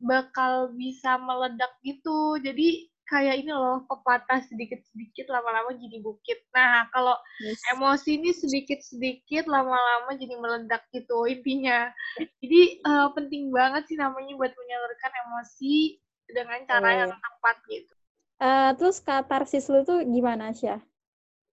bakal 0.00 0.72
bisa 0.74 1.20
meledak 1.20 1.70
gitu 1.84 2.40
jadi 2.40 2.90
kayak 3.10 3.42
ini 3.42 3.50
loh 3.50 3.82
pepatah 3.90 4.38
sedikit-sedikit 4.46 5.26
lama-lama 5.26 5.74
jadi 5.74 5.98
bukit. 5.98 6.46
Nah 6.54 6.86
kalau 6.94 7.18
yes. 7.42 7.58
emosi 7.74 8.22
ini 8.22 8.30
sedikit-sedikit 8.30 9.50
lama-lama 9.50 10.14
jadi 10.14 10.38
meledak 10.38 10.86
gitu 10.94 11.26
intinya. 11.26 11.90
Jadi 12.38 12.78
uh, 12.86 13.10
penting 13.10 13.50
banget 13.50 13.90
sih 13.90 13.98
namanya 13.98 14.30
buat 14.38 14.54
menyalurkan 14.54 15.12
emosi 15.26 15.98
dengan 16.30 16.62
cara 16.70 16.86
oh. 16.86 16.94
yang 17.02 17.10
tepat 17.10 17.56
gitu. 17.66 17.92
Uh, 18.40 18.70
terus 18.78 19.02
katarsis 19.02 19.66
lu 19.66 19.82
tuh 19.82 20.06
gimana 20.06 20.54
sih? 20.54 20.70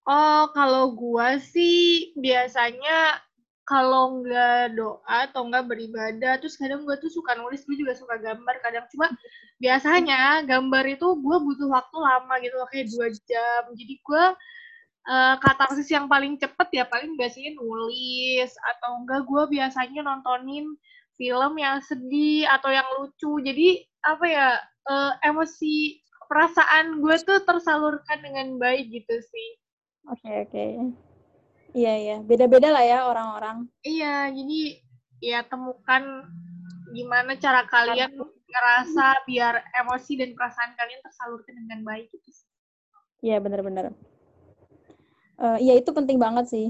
Oh 0.07 0.53
kalau 0.53 0.93
gua 0.93 1.41
sih 1.41 2.15
biasanya 2.15 3.19
kalau 3.67 4.23
nggak 4.23 4.79
doa 4.79 5.27
atau 5.27 5.43
nggak 5.51 5.67
beribadah 5.67 6.39
terus 6.39 6.55
kadang 6.55 6.87
gue 6.87 6.95
tuh 7.03 7.11
suka 7.11 7.35
nulis 7.35 7.67
gue 7.67 7.75
juga 7.75 7.99
suka 7.99 8.15
gambar 8.15 8.55
kadang. 8.63 8.87
Cuma 8.87 9.11
biasanya 9.59 10.47
gambar 10.47 10.95
itu 10.95 11.07
gue 11.19 11.37
butuh 11.43 11.67
waktu 11.67 11.97
lama 11.99 12.33
gitu 12.39 12.55
kayak 12.71 12.87
dua 12.95 13.07
jam. 13.27 13.61
Jadi 13.75 13.93
gue 13.99 14.25
uh, 15.11 15.35
katarsis 15.43 15.91
yang 15.91 16.07
paling 16.07 16.39
cepet 16.39 16.67
ya 16.71 16.87
paling 16.87 17.19
biasanya 17.19 17.59
nulis. 17.59 18.55
Atau 18.55 19.03
enggak 19.03 19.27
gue 19.27 19.43
biasanya 19.59 19.99
nontonin 19.99 20.71
film 21.19 21.59
yang 21.59 21.83
sedih 21.83 22.47
atau 22.47 22.71
yang 22.71 22.87
lucu. 22.95 23.43
Jadi 23.43 23.83
apa 24.07 24.25
ya 24.31 24.47
uh, 24.87 25.11
emosi 25.27 25.99
perasaan 26.31 27.03
gue 27.03 27.15
tuh 27.27 27.43
tersalurkan 27.43 28.23
dengan 28.23 28.55
baik 28.55 28.95
gitu 28.95 29.15
sih. 29.19 29.49
Oke 30.07 30.23
okay, 30.23 30.35
oke. 30.47 30.55
okay. 30.55 31.06
Iya 31.77 31.93
iya, 31.93 32.17
beda-beda 32.25 32.73
lah 32.73 32.81
ya 32.81 33.05
orang-orang. 33.05 33.69
Iya, 33.85 34.33
jadi 34.33 34.61
ya 35.21 35.45
temukan 35.45 36.25
gimana 36.89 37.37
cara 37.37 37.69
kalian 37.69 38.17
ngerasa 38.49 39.05
biar 39.29 39.61
emosi 39.85 40.17
dan 40.17 40.33
perasaan 40.33 40.73
kalian 40.73 41.01
tersalurkan 41.05 41.53
dengan 41.53 41.85
baik 41.85 42.09
gitu. 42.09 42.29
Iya 43.21 43.37
benar-benar. 43.37 43.93
Uh, 45.37 45.61
iya 45.61 45.77
itu 45.77 45.93
penting 45.93 46.17
banget 46.17 46.49
sih. 46.49 46.67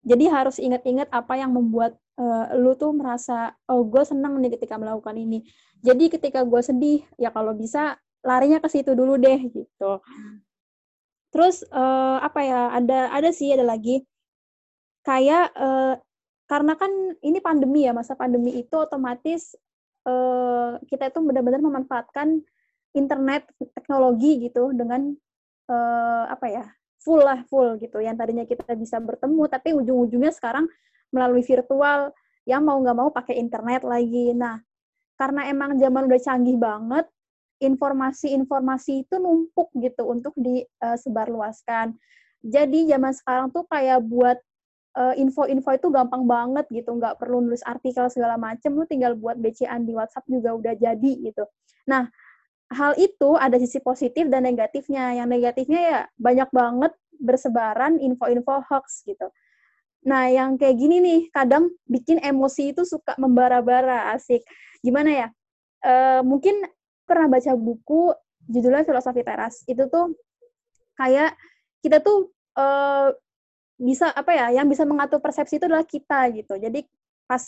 Jadi 0.00 0.24
harus 0.32 0.56
ingat-ingat 0.56 1.12
apa 1.12 1.36
yang 1.36 1.52
membuat 1.52 2.00
uh, 2.16 2.56
lu 2.56 2.72
tuh 2.72 2.96
merasa 2.96 3.52
oh 3.68 3.84
gue 3.84 4.00
senang 4.00 4.40
nih 4.40 4.56
ketika 4.56 4.80
melakukan 4.80 5.12
ini. 5.12 5.44
Jadi 5.84 6.08
ketika 6.08 6.40
gue 6.40 6.62
sedih 6.64 7.04
ya 7.20 7.28
kalau 7.28 7.52
bisa 7.52 8.00
larinya 8.24 8.62
ke 8.64 8.68
situ 8.72 8.96
dulu 8.96 9.20
deh 9.20 9.44
gitu. 9.50 10.00
Terus 11.28 11.66
uh, 11.68 12.16
apa 12.22 12.40
ya 12.40 12.60
ada 12.72 13.12
ada 13.12 13.28
sih 13.28 13.52
ada 13.52 13.66
lagi 13.66 14.04
kayak 15.02 15.50
uh, 15.58 15.94
karena 16.46 16.74
kan 16.78 16.90
ini 17.22 17.38
pandemi 17.38 17.86
ya 17.86 17.92
masa 17.94 18.14
pandemi 18.14 18.58
itu 18.60 18.74
otomatis 18.76 19.56
uh, 20.06 20.76
kita 20.86 21.10
itu 21.10 21.18
benar-benar 21.22 21.62
memanfaatkan 21.62 22.42
internet 22.92 23.48
teknologi 23.72 24.48
gitu 24.50 24.70
dengan 24.76 25.16
uh, 25.70 26.24
apa 26.28 26.46
ya 26.50 26.64
full 27.02 27.22
lah 27.22 27.42
full 27.48 27.80
gitu. 27.80 27.98
Yang 27.98 28.16
tadinya 28.20 28.44
kita 28.46 28.74
bisa 28.78 29.00
bertemu 29.02 29.42
tapi 29.50 29.74
ujung-ujungnya 29.74 30.32
sekarang 30.34 30.68
melalui 31.10 31.42
virtual 31.42 32.12
yang 32.46 32.62
mau 32.66 32.78
nggak 32.78 32.96
mau 32.98 33.10
pakai 33.10 33.38
internet 33.38 33.82
lagi. 33.86 34.34
Nah 34.36 34.60
karena 35.16 35.46
emang 35.48 35.78
zaman 35.78 36.08
udah 36.10 36.20
canggih 36.20 36.58
banget 36.58 37.06
informasi-informasi 37.62 39.06
itu 39.06 39.14
numpuk 39.22 39.70
gitu 39.78 40.02
untuk 40.10 40.34
disebarluaskan 40.34 41.94
Jadi 42.42 42.90
zaman 42.90 43.14
sekarang 43.14 43.54
tuh 43.54 43.62
kayak 43.70 44.02
buat 44.02 44.34
uh, 44.96 45.14
info-info 45.16 45.70
itu 45.72 45.88
gampang 45.88 46.24
banget 46.28 46.66
gitu, 46.68 46.92
nggak 46.96 47.16
perlu 47.20 47.40
nulis 47.44 47.64
artikel 47.64 48.08
segala 48.12 48.36
macem, 48.36 48.72
lu 48.72 48.84
tinggal 48.84 49.16
buat 49.16 49.36
BCAan 49.40 49.84
di 49.88 49.92
WhatsApp 49.96 50.28
juga 50.28 50.56
udah 50.56 50.74
jadi 50.76 51.12
gitu. 51.32 51.44
Nah, 51.88 52.08
hal 52.72 52.96
itu 52.96 53.36
ada 53.36 53.56
sisi 53.60 53.78
positif 53.84 54.28
dan 54.32 54.48
negatifnya. 54.48 55.12
Yang 55.16 55.28
negatifnya 55.28 55.80
ya 55.80 56.00
banyak 56.16 56.48
banget 56.50 56.92
bersebaran 57.20 58.00
info-info 58.00 58.64
hoax 58.66 59.04
gitu. 59.04 59.28
Nah, 60.02 60.26
yang 60.26 60.58
kayak 60.58 60.76
gini 60.82 60.98
nih, 60.98 61.20
kadang 61.30 61.70
bikin 61.86 62.18
emosi 62.18 62.74
itu 62.74 62.82
suka 62.82 63.14
membara-bara, 63.22 64.10
asik. 64.16 64.42
Gimana 64.82 65.10
ya? 65.14 65.28
Uh, 65.82 66.20
mungkin 66.26 66.58
pernah 67.06 67.30
baca 67.30 67.54
buku 67.54 68.10
judulnya 68.50 68.82
Filosofi 68.82 69.22
Teras. 69.22 69.62
Itu 69.70 69.86
tuh 69.86 70.18
kayak 70.98 71.38
kita 71.86 72.02
tuh 72.02 72.34
uh, 72.58 73.14
bisa 73.82 74.14
apa 74.14 74.30
ya? 74.30 74.62
Yang 74.62 74.78
bisa 74.78 74.84
mengatur 74.86 75.18
persepsi 75.18 75.58
itu 75.58 75.66
adalah 75.66 75.82
kita 75.82 76.30
gitu. 76.30 76.54
Jadi 76.56 76.86
pas 77.26 77.42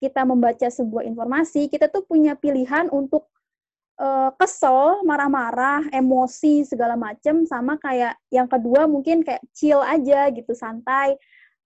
kita 0.00 0.24
membaca 0.24 0.68
sebuah 0.68 1.04
informasi, 1.04 1.68
kita 1.68 1.92
tuh 1.92 2.04
punya 2.04 2.36
pilihan 2.36 2.88
untuk 2.92 3.28
uh, 4.00 4.32
kesel, 4.36 5.04
marah-marah, 5.04 5.88
emosi 5.92 6.64
segala 6.68 6.96
macem, 6.96 7.44
sama 7.48 7.76
kayak 7.80 8.16
yang 8.28 8.48
kedua 8.48 8.84
mungkin 8.84 9.24
kayak 9.24 9.40
chill 9.56 9.80
aja 9.80 10.28
gitu, 10.32 10.52
santai 10.52 11.16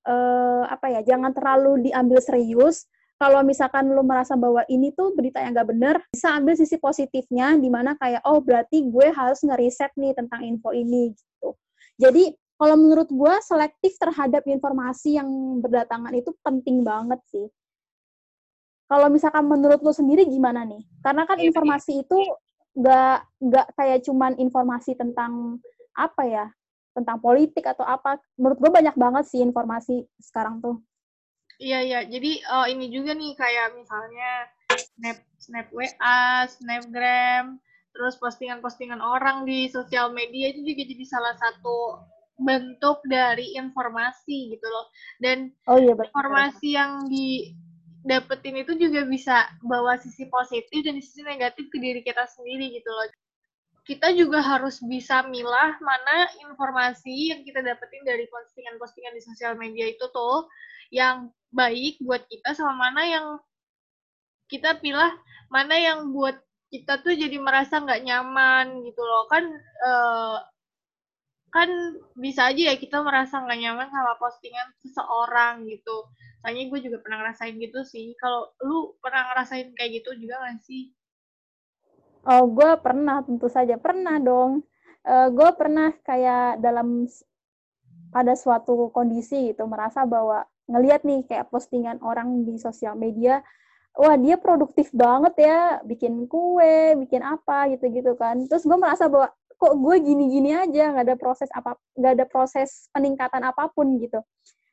uh, 0.07 0.63
apa 0.71 0.95
ya 0.95 1.01
jangan 1.03 1.35
terlalu 1.35 1.91
diambil 1.91 2.23
serius 2.23 2.87
kalau 3.21 3.45
misalkan 3.45 3.85
lo 3.93 4.01
merasa 4.01 4.33
bahwa 4.33 4.65
ini 4.65 4.97
tuh 4.97 5.13
berita 5.13 5.45
yang 5.45 5.53
gak 5.53 5.69
bener, 5.69 6.01
bisa 6.09 6.33
ambil 6.33 6.57
sisi 6.57 6.81
positifnya, 6.81 7.53
di 7.61 7.69
mana 7.69 7.93
kayak, 8.01 8.25
oh 8.25 8.41
berarti 8.41 8.81
gue 8.89 9.13
harus 9.13 9.45
ngeriset 9.45 9.93
nih 9.93 10.17
tentang 10.17 10.41
info 10.41 10.73
ini, 10.73 11.13
gitu. 11.13 11.53
Jadi, 12.01 12.33
kalau 12.61 12.77
menurut 12.77 13.09
gue, 13.09 13.35
selektif 13.41 13.97
terhadap 13.97 14.45
informasi 14.45 15.17
yang 15.17 15.29
berdatangan 15.65 16.13
itu 16.13 16.37
penting 16.45 16.85
banget 16.85 17.17
sih. 17.33 17.49
Kalau 18.85 19.09
misalkan 19.09 19.49
menurut 19.49 19.81
lo 19.81 19.97
sendiri 19.97 20.29
gimana 20.29 20.69
nih? 20.69 20.85
Karena 21.01 21.25
kan 21.25 21.41
iya, 21.41 21.49
informasi 21.49 22.05
itu 22.05 22.21
gak, 22.77 23.25
gak 23.41 23.67
kayak 23.81 24.05
cuman 24.05 24.37
informasi 24.37 24.93
tentang 24.93 25.57
apa 25.97 26.23
ya, 26.29 26.47
tentang 26.93 27.17
politik 27.25 27.65
atau 27.65 27.89
apa. 27.89 28.21
Menurut 28.37 28.61
gue 28.61 28.69
banyak 28.69 28.93
banget 28.93 29.25
sih 29.25 29.41
informasi 29.41 30.05
sekarang 30.21 30.61
tuh. 30.61 30.85
Iya 31.57 31.81
iya. 31.81 32.01
Jadi 32.05 32.45
uh, 32.45 32.69
ini 32.69 32.93
juga 32.93 33.17
nih 33.17 33.41
kayak 33.41 33.73
misalnya 33.73 34.53
snap 34.77 35.17
snap 35.41 35.67
WA, 35.73 36.45
snapgram, 36.45 37.57
terus 37.97 38.21
postingan-postingan 38.21 39.01
orang 39.01 39.49
di 39.49 39.65
sosial 39.73 40.13
media 40.13 40.53
itu 40.53 40.61
juga 40.61 40.83
jadi 40.85 41.05
salah 41.09 41.35
satu 41.41 42.05
bentuk 42.41 43.05
dari 43.07 43.55
informasi 43.61 44.57
gitu 44.57 44.67
loh. 44.67 44.87
Dan 45.21 45.53
oh, 45.69 45.77
iya, 45.77 45.93
betul. 45.93 46.09
informasi 46.09 46.69
yang 46.73 46.93
didapetin 47.07 48.57
itu 48.65 48.73
juga 48.81 49.05
bisa 49.05 49.47
bawa 49.61 50.01
sisi 50.01 50.27
positif 50.33 50.81
dan 50.83 50.97
sisi 50.99 51.21
negatif 51.23 51.69
ke 51.69 51.77
diri 51.77 52.01
kita 52.01 52.25
sendiri 52.25 52.73
gitu 52.73 52.89
loh 52.89 53.09
kita 53.91 54.15
juga 54.15 54.39
harus 54.39 54.79
bisa 54.87 55.27
milah 55.27 55.75
mana 55.83 56.31
informasi 56.47 57.35
yang 57.35 57.43
kita 57.43 57.59
dapetin 57.59 58.07
dari 58.07 58.29
postingan-postingan 58.31 59.19
di 59.19 59.23
sosial 59.25 59.59
media 59.59 59.91
itu 59.91 60.07
tuh 60.15 60.47
yang 60.95 61.33
baik 61.51 61.99
buat 61.99 62.23
kita 62.31 62.55
sama 62.55 62.77
mana 62.77 63.03
yang 63.03 63.27
kita 64.47 64.79
pilih 64.79 65.11
mana 65.51 65.75
yang 65.75 66.15
buat 66.15 66.39
kita 66.71 67.03
tuh 67.03 67.19
jadi 67.19 67.35
merasa 67.43 67.83
nggak 67.83 68.07
nyaman 68.07 68.87
gitu 68.87 69.03
loh 69.03 69.27
kan 69.27 69.43
uh, 69.83 70.39
kan 71.51 71.69
bisa 72.15 72.51
aja 72.51 72.73
ya 72.73 72.75
kita 72.79 73.03
merasa 73.03 73.43
nggak 73.43 73.59
nyaman 73.59 73.89
sama 73.91 74.15
postingan 74.17 74.71
seseorang 74.83 75.67
gitu. 75.67 76.07
Soalnya 76.41 76.71
gue 76.71 76.81
juga 76.89 76.99
pernah 77.03 77.27
ngerasain 77.27 77.55
gitu 77.59 77.81
sih. 77.85 78.15
Kalau 78.17 78.55
lu 78.65 78.97
pernah 79.03 79.29
ngerasain 79.35 79.75
kayak 79.77 80.01
gitu 80.01 80.17
juga 80.17 80.41
nggak 80.41 80.63
sih? 80.65 80.95
Oh, 82.25 82.45
gue 82.49 82.71
pernah, 82.85 83.25
tentu 83.25 83.49
saja 83.49 83.81
pernah 83.81 84.21
dong. 84.21 84.65
Uh, 85.01 85.33
gue 85.33 85.51
pernah 85.57 85.97
kayak 86.05 86.61
dalam 86.61 87.09
pada 88.13 88.37
suatu 88.37 88.93
kondisi 88.93 89.57
itu 89.57 89.65
merasa 89.65 90.05
bahwa 90.05 90.45
ngelihat 90.69 91.03
nih 91.09 91.25
kayak 91.25 91.49
postingan 91.49 91.97
orang 92.05 92.45
di 92.45 92.61
sosial 92.61 92.95
media, 92.95 93.41
wah 93.97 94.15
dia 94.21 94.37
produktif 94.37 94.93
banget 94.93 95.35
ya, 95.41 95.81
bikin 95.83 96.29
kue, 96.29 96.95
bikin 97.01 97.25
apa 97.25 97.73
gitu-gitu 97.73 98.13
kan. 98.21 98.37
Terus 98.47 98.69
gue 98.69 98.77
merasa 98.77 99.09
bahwa 99.09 99.33
kok 99.61 99.77
gue 99.77 99.97
gini-gini 100.01 100.57
aja, 100.57 100.97
nggak 100.97 101.05
ada 101.05 101.17
proses 101.21 101.53
apa, 101.53 101.77
nggak 101.93 102.13
ada 102.17 102.25
proses 102.25 102.89
peningkatan 102.97 103.45
apa 103.45 103.69
pun 103.69 104.01
gitu. 104.01 104.25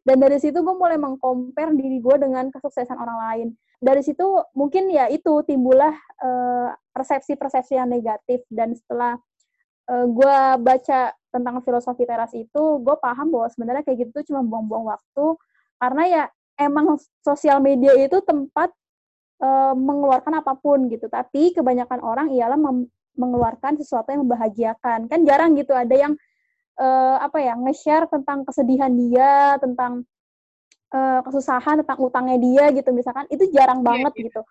Dan 0.07 0.23
dari 0.23 0.39
situ 0.39 0.63
gue 0.63 0.75
mulai 0.79 0.95
mengcompare 0.95 1.75
diri 1.75 1.99
gue 1.99 2.15
dengan 2.15 2.47
kesuksesan 2.47 2.95
orang 2.95 3.19
lain. 3.27 3.47
Dari 3.83 3.99
situ 3.99 4.23
mungkin 4.55 4.87
ya 4.87 5.11
itu 5.11 5.43
timbullah 5.43 5.91
uh, 6.23 6.71
persepsi-persepsi 6.95 7.75
yang 7.75 7.91
negatif. 7.91 8.47
Dan 8.47 8.71
setelah 8.71 9.19
uh, 9.91 10.05
gue 10.07 10.37
baca 10.63 11.11
tentang 11.11 11.59
filosofi 11.59 12.07
teras 12.07 12.31
itu, 12.31 12.63
gue 12.79 12.95
paham 13.03 13.35
bahwa 13.35 13.51
sebenarnya 13.51 13.83
kayak 13.83 14.07
gitu 14.07 14.31
cuma 14.31 14.47
buang-buang 14.47 14.87
waktu. 14.95 15.35
Karena 15.75 16.03
ya 16.07 16.23
emang 16.55 16.95
sosial 17.19 17.59
media 17.59 17.91
itu 17.99 18.23
tempat 18.23 18.71
uh, 19.43 19.75
mengeluarkan 19.75 20.39
apa 20.39 20.55
pun 20.55 20.87
gitu. 20.87 21.11
Tapi 21.11 21.51
kebanyakan 21.51 21.99
orang 21.99 22.31
ialah 22.31 22.55
mengeluarkan 23.17 23.75
sesuatu 23.81 24.13
yang 24.13 24.23
membahagiakan. 24.23 25.09
Kan 25.09 25.19
jarang 25.25 25.57
gitu 25.57 25.73
ada 25.73 25.91
yang 25.91 26.13
uh, 26.77 27.17
apa 27.19 27.41
ya 27.41 27.53
nge-share 27.57 28.07
tentang 28.07 28.45
kesedihan 28.45 28.93
dia, 28.93 29.57
tentang 29.57 30.05
uh, 30.93 31.19
kesusahan, 31.25 31.83
tentang 31.83 31.99
utangnya 31.99 32.37
dia 32.39 32.65
gitu 32.71 32.89
misalkan 32.93 33.25
itu 33.33 33.49
jarang 33.51 33.81
iya, 33.81 33.87
banget 33.89 34.13
yeah, 34.15 34.25
gitu. 34.29 34.41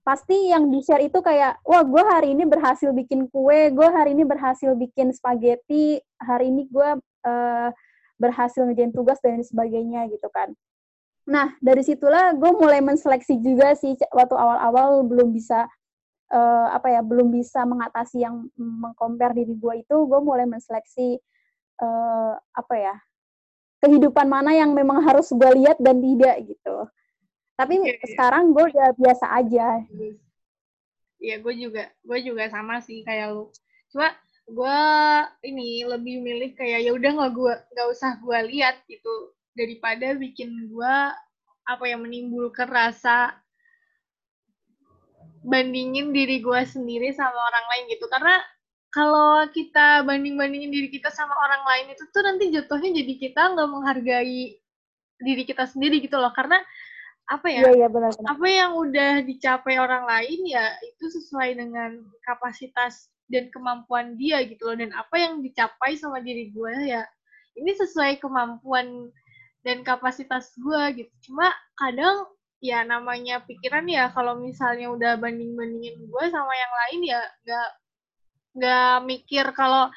Pasti 0.00 0.36
yang 0.48 0.72
di-share 0.72 1.04
itu 1.04 1.20
kayak, 1.20 1.60
wah 1.62 1.84
gue 1.84 2.02
hari 2.02 2.32
ini 2.32 2.48
berhasil 2.48 2.88
bikin 2.90 3.28
kue, 3.28 3.68
gue 3.68 3.88
hari 3.88 4.16
ini 4.16 4.24
berhasil 4.24 4.72
bikin 4.72 5.12
spaghetti, 5.12 6.00
hari 6.16 6.48
ini 6.48 6.64
gue 6.72 6.88
uh, 7.28 7.68
berhasil 8.16 8.64
ngerjain 8.64 8.92
tugas 8.92 9.20
dan 9.20 9.44
sebagainya 9.44 10.08
gitu 10.08 10.28
kan. 10.32 10.52
Nah, 11.28 11.54
dari 11.60 11.84
situlah 11.84 12.32
gue 12.32 12.50
mulai 12.56 12.80
menseleksi 12.80 13.38
juga 13.44 13.76
sih 13.76 13.94
waktu 14.10 14.34
awal-awal 14.34 15.04
belum 15.04 15.30
bisa 15.30 15.68
uh, 16.32 16.66
apa 16.72 16.88
ya 16.94 17.00
belum 17.02 17.30
bisa 17.34 17.62
mengatasi 17.66 18.24
yang 18.24 18.48
mengcompare 18.56 19.34
diri 19.36 19.54
gue 19.54 19.74
itu 19.82 19.96
gue 20.06 20.20
mulai 20.22 20.46
menseleksi 20.46 21.18
uh, 21.82 22.34
apa 22.54 22.74
ya 22.78 22.96
kehidupan 23.84 24.26
mana 24.28 24.54
yang 24.54 24.72
memang 24.72 25.02
harus 25.04 25.30
gue 25.30 25.50
lihat 25.60 25.76
dan 25.82 25.98
tidak 26.00 26.36
gitu 26.46 26.76
tapi 27.58 27.76
yeah, 27.82 27.96
yeah. 27.98 28.08
sekarang 28.16 28.56
gue 28.56 28.64
udah 28.72 28.90
biasa 28.96 29.26
aja 29.36 29.84
Iya, 31.20 31.36
gue 31.44 31.52
juga, 31.52 31.84
gue 32.00 32.18
juga 32.24 32.48
sama 32.48 32.80
sih 32.80 33.04
kayak 33.04 33.36
lu. 33.36 33.52
Cuma 33.92 34.08
gue 34.48 34.78
ini 35.46 35.84
lebih 35.84 36.24
milih 36.24 36.56
kayak 36.56 36.80
ya 36.88 36.90
udah 36.96 37.10
nggak 37.12 37.32
gue 37.36 37.54
nggak 37.76 37.88
usah 37.92 38.18
gue 38.18 38.38
lihat 38.50 38.82
gitu 38.88 39.36
daripada 39.54 40.16
bikin 40.16 40.66
gue 40.66 40.94
apa 41.68 41.84
yang 41.86 42.02
menimbulkan 42.02 42.66
rasa 42.66 43.36
bandingin 45.40 46.12
diri 46.12 46.40
gue 46.44 46.60
sendiri 46.68 47.12
sama 47.16 47.36
orang 47.36 47.66
lain 47.72 47.84
gitu. 47.92 48.06
Karena 48.08 48.36
kalau 48.90 49.46
kita 49.54 50.02
banding-bandingin 50.02 50.72
diri 50.74 50.88
kita 50.90 51.14
sama 51.14 51.32
orang 51.32 51.62
lain 51.62 51.86
itu 51.94 52.04
tuh 52.10 52.22
nanti 52.26 52.50
jatuhnya 52.50 52.90
jadi 52.90 53.14
kita 53.16 53.42
nggak 53.54 53.70
menghargai 53.70 54.58
diri 55.20 55.42
kita 55.46 55.64
sendiri 55.68 56.02
gitu 56.02 56.18
loh. 56.18 56.32
Karena 56.34 56.58
apa 57.30 57.46
ya? 57.46 57.62
Iya, 57.70 57.86
iya, 57.86 57.88
benar, 57.88 58.10
benar. 58.12 58.28
apa 58.34 58.46
yang 58.50 58.70
udah 58.74 59.12
dicapai 59.22 59.78
orang 59.78 60.04
lain 60.04 60.40
ya 60.50 60.66
itu 60.82 61.04
sesuai 61.06 61.54
dengan 61.54 62.02
kapasitas 62.26 63.08
dan 63.30 63.46
kemampuan 63.54 64.18
dia 64.18 64.42
gitu 64.44 64.68
loh. 64.68 64.76
Dan 64.76 64.90
apa 64.92 65.16
yang 65.16 65.40
dicapai 65.40 65.94
sama 65.94 66.18
diri 66.18 66.50
gue 66.50 66.74
ya 66.90 67.06
ini 67.58 67.72
sesuai 67.74 68.18
kemampuan 68.18 69.10
dan 69.62 69.84
kapasitas 69.86 70.50
gue 70.56 71.04
gitu. 71.04 71.12
Cuma 71.30 71.52
kadang 71.76 72.26
ya 72.60 72.84
namanya 72.84 73.40
pikiran 73.48 73.88
ya 73.88 74.12
kalau 74.12 74.36
misalnya 74.36 74.92
udah 74.92 75.12
banding 75.16 75.56
bandingin 75.56 75.96
gue 75.96 76.24
sama 76.28 76.52
yang 76.52 76.72
lain 76.76 77.00
ya 77.08 77.20
nggak 77.48 77.70
nggak 78.60 78.94
mikir 79.08 79.46
kalau 79.56 79.88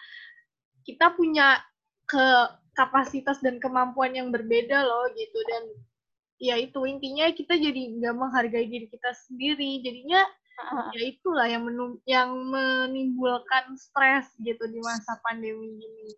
kita 0.83 1.11
punya 1.15 1.59
ke 2.07 2.27
kapasitas 2.75 3.39
dan 3.39 3.57
kemampuan 3.61 4.13
yang 4.13 4.29
berbeda 4.29 4.83
loh 4.83 5.09
gitu. 5.15 5.39
Dan 5.47 5.63
ya 6.41 6.59
itu 6.59 6.83
intinya 6.83 7.29
kita 7.31 7.55
jadi 7.55 7.81
nggak 7.97 8.15
menghargai 8.15 8.67
diri 8.67 8.87
kita 8.91 9.11
sendiri. 9.29 9.81
Jadinya 9.81 10.21
ya 10.93 11.01
itulah 11.01 11.47
yang 11.49 11.65
menum 11.65 11.97
yang 12.05 12.29
menimbulkan 12.29 13.73
stres 13.79 14.29
gitu 14.41 14.61
di 14.69 14.79
masa 14.83 15.17
pandemi 15.25 15.79
ini. 15.79 16.09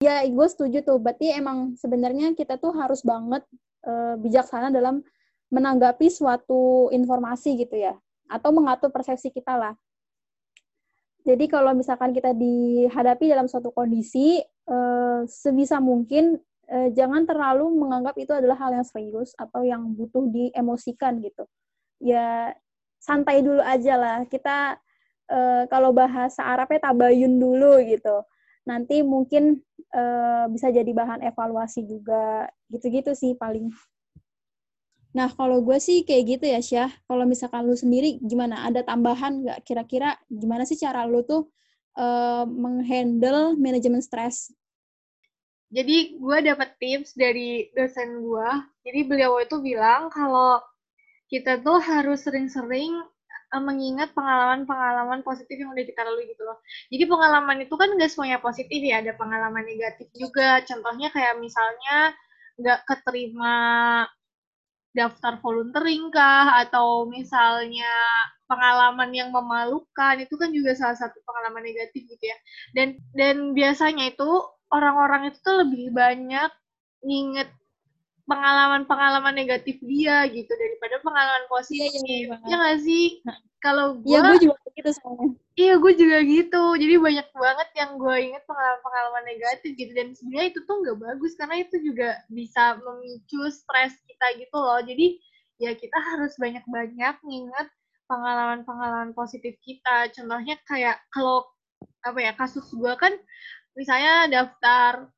Ya 0.00 0.24
gue 0.24 0.46
setuju 0.48 0.82
tuh. 0.86 0.98
Berarti 1.02 1.34
emang 1.34 1.74
sebenarnya 1.76 2.32
kita 2.38 2.56
tuh 2.58 2.72
harus 2.74 3.02
banget 3.02 3.42
uh, 3.86 4.14
bijaksana 4.18 4.70
dalam 4.72 5.02
menanggapi 5.52 6.08
suatu 6.08 6.88
informasi 6.90 7.60
gitu 7.60 7.76
ya 7.76 7.94
atau 8.32 8.50
mengatur 8.50 8.88
persepsi 8.88 9.28
kita 9.28 9.54
lah 9.54 9.74
Jadi 11.22 11.46
kalau 11.46 11.70
misalkan 11.70 12.10
kita 12.10 12.34
dihadapi 12.34 13.30
dalam 13.30 13.46
suatu 13.46 13.70
kondisi, 13.70 14.42
eh, 14.42 15.20
sebisa 15.30 15.78
mungkin 15.78 16.34
eh, 16.66 16.90
jangan 16.98 17.22
terlalu 17.30 17.70
menganggap 17.78 18.18
itu 18.18 18.34
adalah 18.34 18.58
hal 18.58 18.74
yang 18.74 18.86
serius 18.86 19.30
atau 19.38 19.62
yang 19.62 19.86
butuh 19.94 20.26
diemosikan 20.26 21.22
gitu. 21.22 21.46
Ya 22.02 22.50
santai 22.98 23.38
dulu 23.46 23.62
aja 23.62 23.94
lah. 23.94 24.18
Kita 24.26 24.82
eh, 25.30 25.62
kalau 25.70 25.94
bahasa 25.94 26.42
Arabnya 26.42 26.90
tabayun 26.90 27.38
dulu 27.38 27.78
gitu. 27.86 28.26
Nanti 28.66 29.02
mungkin 29.06 29.62
bisa 30.48 30.72
jadi 30.72 30.88
bahan 30.88 31.20
evaluasi 31.22 31.84
juga. 31.86 32.48
Gitu-gitu 32.72 33.12
sih 33.14 33.36
paling. 33.38 33.70
Nah, 35.12 35.28
kalau 35.36 35.60
gue 35.60 35.76
sih 35.76 36.08
kayak 36.08 36.24
gitu 36.24 36.44
ya, 36.48 36.60
Syah. 36.64 36.90
Kalau 37.04 37.28
misalkan 37.28 37.68
lu 37.68 37.76
sendiri 37.76 38.16
gimana? 38.24 38.64
Ada 38.64 38.80
tambahan 38.88 39.44
nggak 39.44 39.60
kira-kira 39.68 40.16
gimana 40.32 40.64
sih 40.64 40.80
cara 40.80 41.04
lu 41.04 41.20
tuh 41.20 41.52
uh, 42.00 42.48
menghandle 42.48 43.52
manajemen 43.60 44.00
stres? 44.00 44.56
Jadi 45.72 46.20
gue 46.20 46.38
dapet 46.44 46.76
tips 46.80 47.16
dari 47.16 47.68
dosen 47.76 48.24
gue. 48.24 48.50
Jadi 48.88 49.00
beliau 49.08 49.40
itu 49.40 49.56
bilang 49.60 50.08
kalau 50.12 50.60
kita 51.28 51.60
tuh 51.64 51.80
harus 51.80 52.24
sering-sering 52.24 52.92
uh, 53.52 53.62
mengingat 53.64 54.12
pengalaman-pengalaman 54.16 55.20
positif 55.24 55.60
yang 55.60 55.72
udah 55.72 55.84
kita 55.84 56.00
lalui 56.08 56.28
gitu 56.28 56.44
loh. 56.44 56.60
Jadi 56.88 57.04
pengalaman 57.04 57.64
itu 57.64 57.74
kan 57.76 57.88
nggak 57.92 58.08
semuanya 58.08 58.40
positif 58.40 58.80
ya, 58.80 59.04
ada 59.04 59.12
pengalaman 59.16 59.64
negatif 59.64 60.08
juga. 60.16 60.60
Contohnya 60.64 61.12
kayak 61.12 61.36
misalnya 61.36 62.16
nggak 62.56 62.80
keterima 62.84 63.56
daftar 64.92 65.40
volunteering 65.40 66.12
kah? 66.12 66.60
Atau 66.62 67.08
misalnya 67.08 67.92
pengalaman 68.46 69.10
yang 69.12 69.32
memalukan 69.32 70.20
itu 70.20 70.34
kan 70.36 70.52
juga 70.52 70.76
salah 70.76 70.96
satu 70.96 71.18
pengalaman 71.24 71.64
negatif 71.64 72.04
gitu 72.06 72.24
ya. 72.24 72.38
Dan 72.76 73.00
dan 73.16 73.56
biasanya 73.56 74.12
itu 74.12 74.28
orang-orang 74.72 75.32
itu 75.32 75.38
tuh 75.44 75.64
lebih 75.64 75.92
banyak 75.92 76.50
nginget 77.02 77.48
pengalaman-pengalaman 78.22 79.34
negatif 79.34 79.76
dia 79.82 80.24
gitu 80.30 80.48
daripada 80.48 81.02
pengalaman 81.02 81.44
positif. 81.50 81.90
Iya, 82.06 82.38
iya, 82.38 82.48
ya 82.48 82.54
nggak 82.56 82.78
sih? 82.86 83.06
Kalau 83.58 83.98
gue 83.98 84.14
ya 84.14 84.20
gue 84.22 84.38
juga 84.46 84.61
gitu 84.76 84.90
soalnya. 84.96 85.28
Iya 85.58 85.74
gue 85.78 85.92
juga 85.96 86.18
gitu. 86.24 86.62
Jadi 86.78 86.94
banyak 86.96 87.28
banget 87.32 87.68
yang 87.76 87.90
gue 88.00 88.16
inget 88.18 88.42
pengalaman-pengalaman 88.48 89.24
negatif 89.28 89.70
gitu. 89.76 89.92
Dan 89.92 90.16
sebenarnya 90.16 90.48
itu 90.56 90.60
tuh 90.64 90.76
nggak 90.82 90.98
bagus 90.98 91.32
karena 91.36 91.56
itu 91.60 91.76
juga 91.82 92.10
bisa 92.32 92.76
memicu 92.80 93.40
stres 93.52 93.94
kita 94.08 94.26
gitu 94.40 94.56
loh. 94.56 94.80
Jadi 94.80 95.20
ya 95.60 95.72
kita 95.76 95.98
harus 95.98 96.32
banyak-banyak 96.40 97.16
nginget 97.22 97.68
pengalaman-pengalaman 98.08 99.12
positif 99.12 99.56
kita. 99.62 100.10
Contohnya 100.12 100.56
kayak 100.68 101.00
kalau 101.12 101.46
apa 102.02 102.18
ya 102.18 102.32
kasus 102.34 102.66
gue 102.72 102.92
kan 102.98 103.14
misalnya 103.78 104.28
daftar 104.28 105.08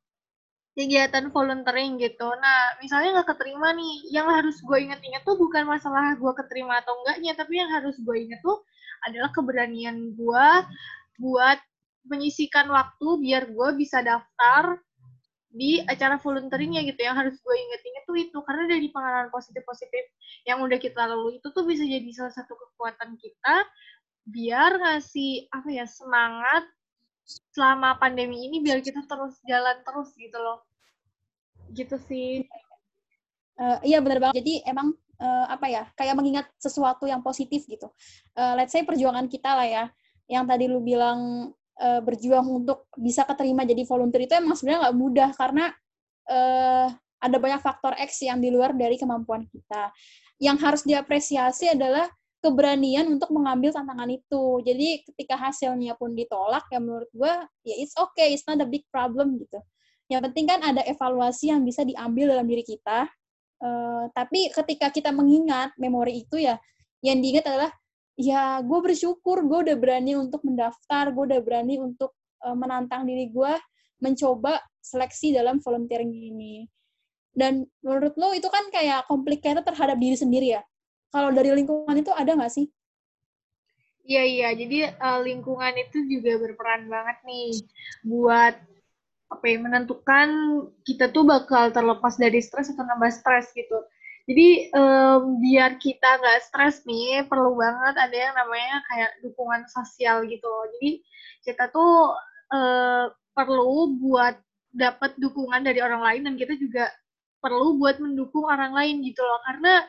kegiatan 0.74 1.30
volunteering 1.30 2.02
gitu. 2.02 2.26
Nah, 2.26 2.74
misalnya 2.82 3.22
nggak 3.22 3.30
keterima 3.34 3.70
nih, 3.78 4.10
yang 4.10 4.26
harus 4.26 4.58
gue 4.58 4.74
inget-inget 4.74 5.22
tuh 5.22 5.38
bukan 5.38 5.70
masalah 5.70 6.18
gue 6.18 6.32
keterima 6.34 6.82
atau 6.82 6.98
enggaknya, 6.98 7.32
tapi 7.38 7.62
yang 7.62 7.70
harus 7.70 7.94
gue 8.02 8.16
inget 8.18 8.42
tuh 8.42 8.58
adalah 9.06 9.30
keberanian 9.30 10.16
gue 10.16 10.48
buat 11.20 11.58
menyisikan 12.04 12.68
waktu 12.68 13.08
biar 13.20 13.48
gue 13.48 13.68
bisa 13.80 14.04
daftar 14.04 14.76
di 15.54 15.78
acara 15.86 16.18
volunteeringnya 16.18 16.82
gitu. 16.84 17.00
Yang 17.00 17.16
harus 17.16 17.36
gue 17.38 17.54
inget-inget 17.54 18.04
tuh 18.04 18.18
itu. 18.18 18.38
Karena 18.42 18.64
dari 18.66 18.88
pengalaman 18.90 19.30
positif-positif 19.30 20.04
yang 20.44 20.58
udah 20.60 20.78
kita 20.82 21.06
lalui 21.06 21.38
itu 21.38 21.48
tuh 21.54 21.64
bisa 21.64 21.86
jadi 21.86 22.08
salah 22.10 22.34
satu 22.34 22.58
kekuatan 22.58 23.16
kita 23.16 23.56
biar 24.24 24.80
ngasih 24.80 25.52
apa 25.52 25.68
ya 25.68 25.84
semangat 25.84 26.64
selama 27.52 27.96
pandemi 28.00 28.48
ini 28.48 28.64
biar 28.64 28.80
kita 28.80 29.04
terus 29.04 29.38
jalan 29.46 29.78
terus 29.86 30.10
gitu 30.18 30.36
loh. 30.36 30.66
Gitu 31.72 31.96
sih. 32.10 32.44
Uh, 33.54 33.78
iya 33.86 34.02
benar 34.02 34.18
banget. 34.18 34.42
Jadi 34.42 34.66
emang 34.66 34.98
uh, 35.20 35.46
apa 35.50 35.66
ya 35.70 35.82
kayak 35.94 36.14
mengingat 36.16 36.46
sesuatu 36.56 37.04
yang 37.04 37.20
positif 37.20 37.66
gitu 37.66 37.90
uh, 38.38 38.54
let's 38.58 38.72
say 38.72 38.82
perjuangan 38.82 39.26
kita 39.30 39.50
lah 39.54 39.66
ya 39.66 39.84
yang 40.30 40.48
tadi 40.48 40.70
lu 40.70 40.80
bilang 40.80 41.50
uh, 41.78 42.00
berjuang 42.00 42.64
untuk 42.64 42.88
bisa 42.96 43.26
keterima 43.28 43.62
jadi 43.68 43.84
volunteer 43.84 44.24
itu 44.24 44.34
emang 44.38 44.56
sebenarnya 44.56 44.88
nggak 44.88 44.98
mudah 44.98 45.30
karena 45.36 45.64
uh, 46.30 46.88
ada 47.24 47.36
banyak 47.40 47.60
faktor 47.64 47.96
X 47.96 48.20
yang 48.24 48.40
di 48.40 48.52
luar 48.52 48.76
dari 48.76 49.00
kemampuan 49.00 49.48
kita 49.48 49.92
yang 50.42 50.60
harus 50.60 50.84
diapresiasi 50.84 51.72
adalah 51.72 52.04
keberanian 52.44 53.16
untuk 53.16 53.32
mengambil 53.32 53.72
tantangan 53.72 54.12
itu. 54.12 54.60
Jadi 54.60 55.00
ketika 55.08 55.40
hasilnya 55.40 55.96
pun 55.96 56.12
ditolak, 56.12 56.68
ya 56.68 56.76
menurut 56.76 57.08
gue, 57.16 57.32
ya 57.64 57.74
it's 57.80 57.96
okay, 57.96 58.36
it's 58.36 58.44
not 58.44 58.60
a 58.60 58.68
big 58.68 58.84
problem 58.92 59.40
gitu. 59.40 59.56
Yang 60.12 60.28
penting 60.28 60.44
kan 60.52 60.60
ada 60.60 60.84
evaluasi 60.84 61.48
yang 61.48 61.64
bisa 61.64 61.80
diambil 61.88 62.36
dalam 62.36 62.44
diri 62.44 62.60
kita. 62.60 63.08
Uh, 63.64 64.12
tapi 64.12 64.52
ketika 64.52 64.92
kita 64.92 65.08
mengingat 65.08 65.72
memori 65.80 66.20
itu 66.20 66.36
ya, 66.36 66.60
yang 67.00 67.24
diingat 67.24 67.48
adalah, 67.48 67.72
ya 68.12 68.60
gue 68.60 68.78
bersyukur 68.84 69.40
gue 69.48 69.58
udah 69.72 69.76
berani 69.80 70.20
untuk 70.20 70.44
mendaftar, 70.44 71.08
gue 71.08 71.24
udah 71.32 71.40
berani 71.40 71.80
untuk 71.80 72.12
uh, 72.44 72.52
menantang 72.52 73.08
diri 73.08 73.32
gue 73.32 73.52
mencoba 74.04 74.60
seleksi 74.84 75.32
dalam 75.32 75.64
volunteering 75.64 76.12
ini. 76.12 76.68
Dan 77.32 77.64
menurut 77.80 78.12
lo 78.20 78.36
itu 78.36 78.46
kan 78.52 78.68
kayak 78.68 79.08
complicated 79.08 79.64
terhadap 79.64 79.96
diri 79.96 80.14
sendiri 80.14 80.60
ya 80.60 80.62
kalau 81.14 81.30
dari 81.30 81.54
lingkungan 81.54 81.94
itu 81.94 82.10
ada 82.10 82.34
nggak 82.34 82.50
sih? 82.50 82.66
Iya 84.04 84.22
iya, 84.26 84.48
jadi 84.52 84.98
uh, 84.98 85.22
lingkungan 85.22 85.72
itu 85.78 86.02
juga 86.10 86.42
berperan 86.42 86.90
banget 86.90 87.18
nih 87.22 87.50
buat 88.04 88.58
apa 89.34 89.44
ya 89.50 89.58
menentukan 89.58 90.28
kita 90.86 91.10
tuh 91.10 91.26
bakal 91.26 91.74
terlepas 91.74 92.14
dari 92.16 92.38
stres 92.38 92.70
atau 92.70 92.86
nambah 92.86 93.10
stres 93.10 93.50
gitu. 93.52 93.82
Jadi 94.24 94.72
um, 94.72 95.36
biar 95.42 95.76
kita 95.76 96.16
nggak 96.16 96.48
stres 96.48 96.86
nih 96.88 97.28
perlu 97.28 97.58
banget 97.60 97.94
ada 97.98 98.16
yang 98.16 98.32
namanya 98.32 98.80
kayak 98.88 99.10
dukungan 99.20 99.68
sosial 99.68 100.24
gitu. 100.24 100.48
Jadi 100.78 101.04
kita 101.44 101.68
tuh 101.68 102.16
uh, 102.54 103.12
perlu 103.36 104.00
buat 104.00 104.40
dapat 104.72 105.18
dukungan 105.20 105.62
dari 105.62 105.84
orang 105.84 106.02
lain 106.02 106.22
dan 106.30 106.34
kita 106.40 106.56
juga 106.56 106.88
perlu 107.44 107.76
buat 107.76 108.00
mendukung 108.00 108.48
orang 108.48 108.72
lain 108.72 109.04
gitu 109.04 109.20
loh 109.20 109.38
karena 109.44 109.84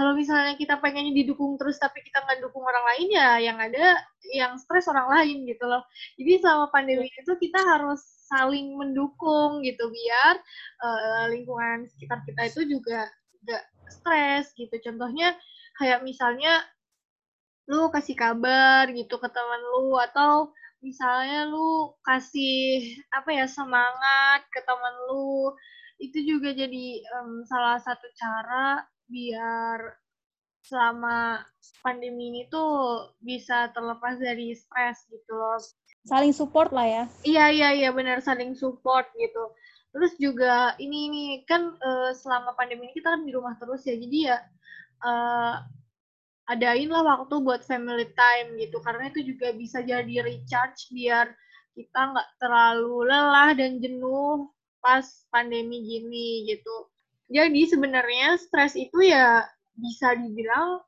kalau 0.00 0.16
misalnya 0.16 0.56
kita 0.56 0.80
pengennya 0.80 1.12
didukung 1.12 1.60
terus 1.60 1.76
tapi 1.76 2.00
kita 2.00 2.24
nggak 2.24 2.40
dukung 2.40 2.64
orang 2.64 2.80
lain 2.88 3.08
ya 3.12 3.36
yang 3.36 3.60
ada 3.60 4.00
yang 4.32 4.56
stres 4.56 4.88
orang 4.88 5.12
lain 5.12 5.44
gitu 5.44 5.68
loh. 5.68 5.84
Jadi 6.16 6.40
selama 6.40 6.72
pandemi 6.72 7.12
itu 7.12 7.36
kita 7.36 7.60
harus 7.60 8.00
saling 8.32 8.80
mendukung 8.80 9.60
gitu 9.60 9.92
biar 9.92 10.40
uh, 10.80 11.28
lingkungan 11.28 11.84
sekitar 11.92 12.24
kita 12.24 12.48
itu 12.48 12.80
juga 12.80 13.12
nggak 13.44 13.64
stres 13.92 14.56
gitu. 14.56 14.72
Contohnya 14.80 15.36
kayak 15.76 16.00
misalnya 16.00 16.64
lu 17.68 17.92
kasih 17.92 18.16
kabar 18.16 18.88
gitu 18.96 19.20
ke 19.20 19.28
teman 19.28 19.60
lu 19.76 20.00
atau 20.00 20.48
misalnya 20.80 21.44
lu 21.44 21.92
kasih 22.08 23.04
apa 23.12 23.36
ya 23.36 23.44
semangat 23.44 24.48
ke 24.48 24.64
teman 24.64 24.96
lu 25.12 25.52
itu 26.00 26.24
juga 26.24 26.56
jadi 26.56 27.04
um, 27.20 27.44
salah 27.44 27.76
satu 27.76 28.08
cara 28.16 28.80
biar 29.10 29.98
selama 30.64 31.42
pandemi 31.82 32.30
ini 32.30 32.42
tuh 32.46 33.10
bisa 33.18 33.74
terlepas 33.74 34.16
dari 34.22 34.54
stres 34.54 35.04
gitu 35.10 35.32
loh. 35.34 35.58
Saling 36.06 36.32
support 36.32 36.70
lah 36.70 36.86
ya. 36.86 37.04
Iya 37.26 37.44
iya 37.50 37.68
iya 37.74 37.90
benar 37.90 38.22
saling 38.22 38.54
support 38.54 39.10
gitu. 39.18 39.52
Terus 39.90 40.14
juga 40.22 40.78
ini 40.78 41.10
ini 41.10 41.24
kan 41.44 41.74
uh, 41.76 42.14
selama 42.14 42.54
pandemi 42.54 42.88
ini 42.88 42.94
kita 42.94 43.12
kan 43.18 43.26
di 43.26 43.34
rumah 43.34 43.58
terus 43.58 43.82
ya. 43.84 43.98
Jadi 43.98 44.18
ya 44.30 44.38
uh, 45.02 45.58
adain 46.50 46.90
lah 46.90 47.02
waktu 47.06 47.34
buat 47.42 47.62
family 47.62 48.10
time 48.14 48.58
gitu 48.58 48.82
karena 48.82 49.06
itu 49.10 49.34
juga 49.34 49.54
bisa 49.54 49.82
jadi 49.86 50.22
recharge 50.26 50.90
biar 50.90 51.30
kita 51.78 52.00
nggak 52.10 52.28
terlalu 52.42 53.06
lelah 53.06 53.54
dan 53.54 53.78
jenuh 53.78 54.50
pas 54.82 55.06
pandemi 55.30 55.78
gini 55.86 56.50
gitu 56.50 56.90
jadi 57.30 57.62
sebenarnya 57.70 58.42
stres 58.42 58.74
itu 58.74 59.06
ya 59.06 59.46
bisa 59.78 60.18
dibilang 60.18 60.82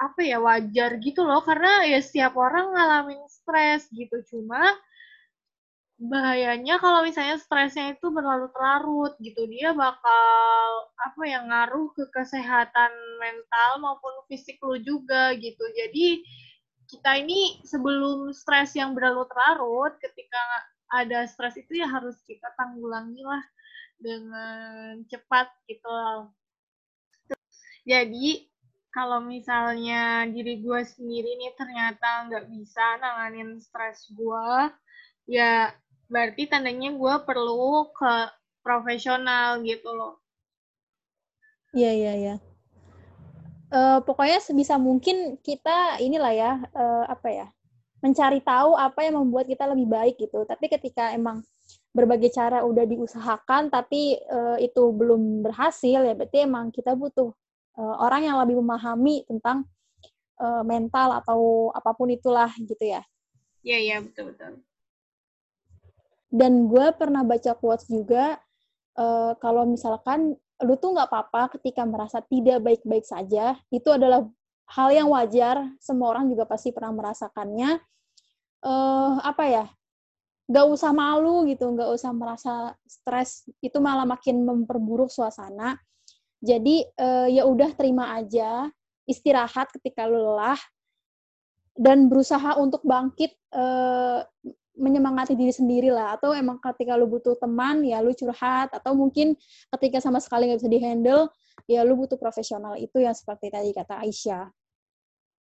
apa 0.00 0.20
ya 0.24 0.40
wajar 0.40 0.96
gitu 0.98 1.20
loh. 1.22 1.44
Karena 1.44 1.84
ya 1.84 2.00
setiap 2.00 2.32
orang 2.40 2.72
ngalamin 2.72 3.20
stres 3.28 3.92
gitu. 3.92 4.24
Cuma 4.24 4.72
bahayanya 6.02 6.82
kalau 6.82 7.06
misalnya 7.06 7.38
stresnya 7.38 7.94
itu 7.94 8.10
berlarut-larut 8.10 9.14
gitu 9.22 9.46
dia 9.46 9.70
bakal 9.70 10.90
apa 10.98 11.22
ya 11.22 11.46
ngaruh 11.46 11.94
ke 11.94 12.10
kesehatan 12.10 12.90
mental 13.22 13.70
maupun 13.78 14.10
fisik 14.26 14.58
lu 14.64 14.80
juga 14.80 15.36
gitu. 15.38 15.62
Jadi 15.76 16.24
kita 16.90 17.20
ini 17.20 17.62
sebelum 17.62 18.32
stres 18.34 18.74
yang 18.74 18.96
berlarut-larut 18.96 19.94
ketika 20.02 20.42
ada 20.92 21.24
stres 21.28 21.56
itu 21.60 21.78
ya 21.78 21.88
harus 21.88 22.18
kita 22.26 22.50
tanggulangi 22.58 23.22
lah 23.22 23.44
dengan 24.02 24.98
cepat 25.06 25.48
gitu 25.70 25.86
loh. 25.86 26.34
Jadi 27.86 28.50
kalau 28.92 29.24
misalnya 29.24 30.28
diri 30.28 30.60
gue 30.60 30.80
sendiri 30.84 31.40
nih 31.40 31.56
ternyata 31.56 32.28
nggak 32.28 32.44
bisa 32.52 33.00
nanganin 33.00 33.56
stres 33.62 34.10
gue, 34.12 34.48
ya 35.30 35.72
berarti 36.12 36.44
tandanya 36.44 36.92
gue 36.92 37.14
perlu 37.24 37.88
ke 37.96 38.14
profesional 38.60 39.64
gitu 39.64 39.88
loh. 39.90 40.20
Iya, 41.72 41.92
iya, 41.96 42.12
iya. 42.20 42.34
Uh, 43.72 44.04
pokoknya 44.04 44.44
sebisa 44.44 44.76
mungkin 44.76 45.40
kita 45.40 45.96
inilah 46.04 46.32
ya, 46.36 46.52
uh, 46.76 47.08
apa 47.08 47.28
ya, 47.32 47.46
mencari 48.04 48.44
tahu 48.44 48.76
apa 48.76 49.08
yang 49.08 49.16
membuat 49.24 49.48
kita 49.48 49.64
lebih 49.64 49.88
baik 49.88 50.20
gitu. 50.20 50.44
Tapi 50.44 50.68
ketika 50.68 51.16
emang 51.16 51.40
berbagai 51.92 52.32
cara 52.32 52.64
udah 52.64 52.88
diusahakan 52.88 53.68
tapi 53.68 54.16
uh, 54.32 54.56
itu 54.56 54.80
belum 54.96 55.44
berhasil 55.44 56.00
ya 56.00 56.16
berarti 56.16 56.48
emang 56.48 56.72
kita 56.72 56.96
butuh 56.96 57.30
uh, 57.76 57.96
orang 58.00 58.24
yang 58.24 58.36
lebih 58.40 58.58
memahami 58.64 59.28
tentang 59.28 59.68
uh, 60.40 60.64
mental 60.64 61.20
atau 61.20 61.68
apa 61.76 61.92
pun 61.92 62.08
itulah 62.08 62.48
gitu 62.56 62.80
ya. 62.80 63.04
Iya 63.62 63.78
iya 63.78 63.96
betul 64.00 64.32
betul. 64.32 64.64
Dan 66.32 66.64
gue 66.72 66.86
pernah 66.96 67.20
baca 67.22 67.52
quotes 67.52 67.84
juga 67.92 68.40
uh, 68.96 69.36
kalau 69.36 69.68
misalkan 69.68 70.32
lu 70.64 70.74
tuh 70.78 70.96
nggak 70.96 71.10
apa-apa 71.12 71.58
ketika 71.58 71.84
merasa 71.84 72.24
tidak 72.24 72.62
baik-baik 72.62 73.04
saja 73.04 73.58
itu 73.68 73.88
adalah 73.92 74.24
hal 74.72 74.88
yang 74.94 75.10
wajar 75.10 75.60
semua 75.82 76.14
orang 76.14 76.30
juga 76.30 76.46
pasti 76.46 76.70
pernah 76.70 76.94
merasakannya 76.94 77.82
uh, 78.64 79.20
apa 79.20 79.44
ya 79.50 79.64
nggak 80.50 80.66
usah 80.68 80.90
malu 80.90 81.46
gitu 81.46 81.70
nggak 81.70 81.90
usah 81.94 82.10
merasa 82.10 82.54
stres. 82.86 83.46
Itu 83.62 83.78
malah 83.78 84.06
makin 84.06 84.42
memperburuk 84.42 85.08
suasana. 85.08 85.78
Jadi 86.42 86.82
uh, 86.98 87.30
ya 87.30 87.46
udah 87.46 87.70
terima 87.78 88.18
aja, 88.18 88.66
istirahat 89.06 89.70
ketika 89.78 90.10
lelah 90.10 90.58
dan 91.78 92.10
berusaha 92.10 92.58
untuk 92.58 92.82
bangkit 92.82 93.32
uh, 93.54 94.26
menyemangati 94.74 95.38
diri 95.38 95.54
sendiri 95.54 95.88
lah. 95.94 96.18
Atau 96.18 96.34
emang 96.34 96.58
ketika 96.58 96.98
lu 96.98 97.06
butuh 97.06 97.38
teman 97.38 97.86
ya 97.86 98.02
lu 98.02 98.10
curhat. 98.10 98.74
Atau 98.74 98.98
mungkin 98.98 99.38
ketika 99.78 100.02
sama 100.02 100.18
sekali 100.18 100.50
nggak 100.50 100.60
bisa 100.60 100.72
dihandle 100.72 101.22
ya 101.70 101.86
lu 101.86 101.94
butuh 101.94 102.18
profesional. 102.18 102.74
Itu 102.74 102.98
yang 102.98 103.14
seperti 103.14 103.52
tadi 103.52 103.70
kata 103.70 104.02
Aisyah. 104.02 104.50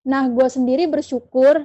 Nah, 0.05 0.29
gue 0.29 0.49
sendiri 0.53 0.85
bersyukur 0.85 1.65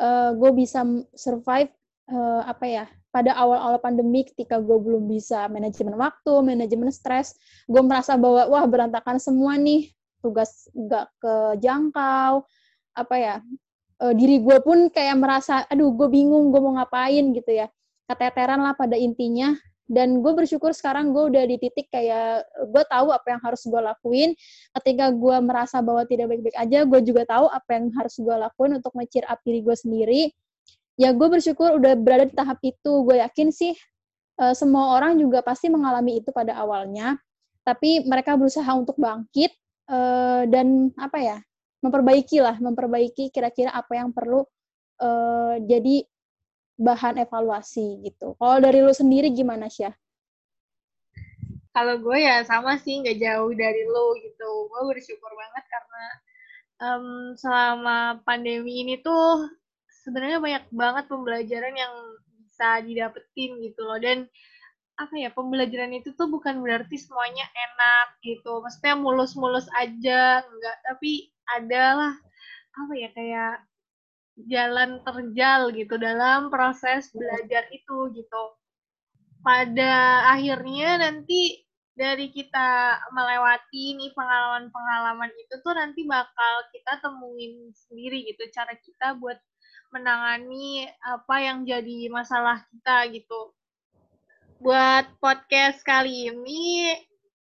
eh, 0.00 0.30
gue 0.34 0.50
bisa 0.56 0.80
survive 1.12 1.70
uh, 2.10 2.42
apa 2.44 2.66
ya 2.66 2.84
pada 3.14 3.30
awal-awal 3.38 3.78
pandemi 3.78 4.26
ketika 4.26 4.58
gue 4.58 4.74
belum 4.74 5.06
bisa 5.06 5.46
manajemen 5.46 5.94
waktu, 5.94 6.34
manajemen 6.42 6.90
stres, 6.90 7.38
gue 7.70 7.78
merasa 7.78 8.18
bahwa 8.18 8.50
wah 8.50 8.66
berantakan 8.66 9.22
semua 9.22 9.54
nih, 9.54 9.94
tugas 10.18 10.66
nggak 10.74 11.06
kejangkau, 11.22 12.42
apa 12.98 13.14
ya, 13.14 13.34
e, 14.02 14.04
diri 14.18 14.42
gue 14.42 14.58
pun 14.66 14.90
kayak 14.90 15.14
merasa, 15.14 15.62
aduh 15.70 15.94
gue 15.94 16.10
bingung 16.10 16.50
gue 16.50 16.58
mau 16.58 16.74
ngapain 16.74 17.22
gitu 17.38 17.54
ya, 17.54 17.70
keteteran 18.10 18.66
lah 18.66 18.74
pada 18.74 18.98
intinya, 18.98 19.54
dan 19.86 20.18
gue 20.18 20.32
bersyukur 20.34 20.74
sekarang 20.74 21.14
gue 21.14 21.30
udah 21.30 21.46
di 21.46 21.54
titik 21.62 21.94
kayak 21.94 22.42
gue 22.66 22.82
tahu 22.90 23.14
apa 23.14 23.26
yang 23.30 23.40
harus 23.46 23.62
gue 23.62 23.78
lakuin. 23.78 24.34
Ketika 24.74 25.14
gue 25.14 25.36
merasa 25.38 25.78
bahwa 25.84 26.02
tidak 26.08 26.34
baik-baik 26.34 26.56
aja 26.56 26.82
gue 26.82 27.00
juga 27.04 27.22
tahu 27.30 27.46
apa 27.46 27.70
yang 27.78 27.94
harus 27.94 28.16
gue 28.18 28.32
lakuin 28.32 28.80
untuk 28.80 28.90
nge 28.96 29.22
up 29.22 29.38
diri 29.44 29.60
gue 29.62 29.76
sendiri 29.76 30.22
ya 30.94 31.10
gue 31.10 31.28
bersyukur 31.30 31.78
udah 31.78 31.94
berada 31.98 32.26
di 32.28 32.34
tahap 32.34 32.58
itu. 32.62 32.92
Gue 33.06 33.20
yakin 33.20 33.50
sih 33.50 33.72
uh, 34.40 34.54
semua 34.54 34.98
orang 34.98 35.18
juga 35.18 35.42
pasti 35.42 35.70
mengalami 35.70 36.22
itu 36.22 36.30
pada 36.30 36.54
awalnya. 36.58 37.18
Tapi 37.64 38.04
mereka 38.04 38.36
berusaha 38.36 38.68
untuk 38.76 39.00
bangkit 39.00 39.52
uh, 39.88 40.44
dan 40.48 40.92
apa 41.00 41.18
ya 41.20 41.38
memperbaiki 41.80 42.40
lah 42.40 42.56
memperbaiki 42.60 43.28
kira-kira 43.28 43.72
apa 43.72 43.92
yang 43.96 44.12
perlu 44.12 44.44
uh, 45.00 45.54
jadi 45.60 46.04
bahan 46.76 47.22
evaluasi 47.22 48.04
gitu. 48.04 48.36
Kalau 48.36 48.58
dari 48.60 48.84
lu 48.84 48.92
sendiri 48.92 49.32
gimana 49.32 49.70
sih 49.70 49.88
kalau 51.74 51.98
gue 51.98 52.18
ya 52.22 52.46
sama 52.46 52.78
sih 52.78 53.02
nggak 53.02 53.18
jauh 53.18 53.50
dari 53.50 53.82
lo 53.82 54.14
gitu. 54.22 54.70
Gue 54.70 54.82
bersyukur 54.94 55.26
banget 55.34 55.64
karena 55.66 56.04
um, 56.78 57.06
selama 57.34 58.22
pandemi 58.22 58.86
ini 58.86 59.02
tuh 59.02 59.50
sebenarnya 60.04 60.38
banyak 60.38 60.64
banget 60.70 61.04
pembelajaran 61.08 61.74
yang 61.74 61.94
bisa 62.44 62.84
didapetin 62.84 63.58
gitu 63.64 63.80
loh. 63.82 63.98
Dan 63.98 64.28
apa 64.94 65.14
ya 65.18 65.32
pembelajaran 65.34 65.90
itu 65.96 66.14
tuh 66.14 66.30
bukan 66.30 66.62
berarti 66.62 66.94
semuanya 67.00 67.48
enak 67.50 68.08
gitu. 68.22 68.62
Maksudnya 68.62 68.94
mulus-mulus 69.00 69.66
aja 69.74 70.44
enggak. 70.44 70.76
Tapi 70.86 71.32
adalah 71.56 72.14
apa 72.74 72.92
ya 72.94 73.08
kayak 73.16 73.54
jalan 74.50 74.98
terjal 75.06 75.70
gitu 75.72 75.94
dalam 75.96 76.52
proses 76.52 77.10
belajar 77.10 77.66
itu 77.72 78.12
gitu. 78.14 78.42
Pada 79.44 80.24
akhirnya 80.36 81.00
nanti 81.00 81.64
dari 81.94 82.26
kita 82.34 82.98
melewati 83.14 83.94
nih 83.94 84.10
pengalaman-pengalaman 84.18 85.30
itu 85.38 85.54
tuh 85.62 85.74
nanti 85.78 86.02
bakal 86.02 86.54
kita 86.74 86.98
temuin 86.98 87.70
sendiri 87.70 88.26
gitu 88.26 88.50
cara 88.50 88.74
kita 88.74 89.14
buat 89.22 89.38
menangani 89.94 90.90
apa 91.06 91.38
yang 91.38 91.62
jadi 91.62 92.10
masalah 92.10 92.66
kita 92.66 93.14
gitu. 93.14 93.54
Buat 94.58 95.06
podcast 95.22 95.86
kali 95.86 96.34
ini 96.34 96.98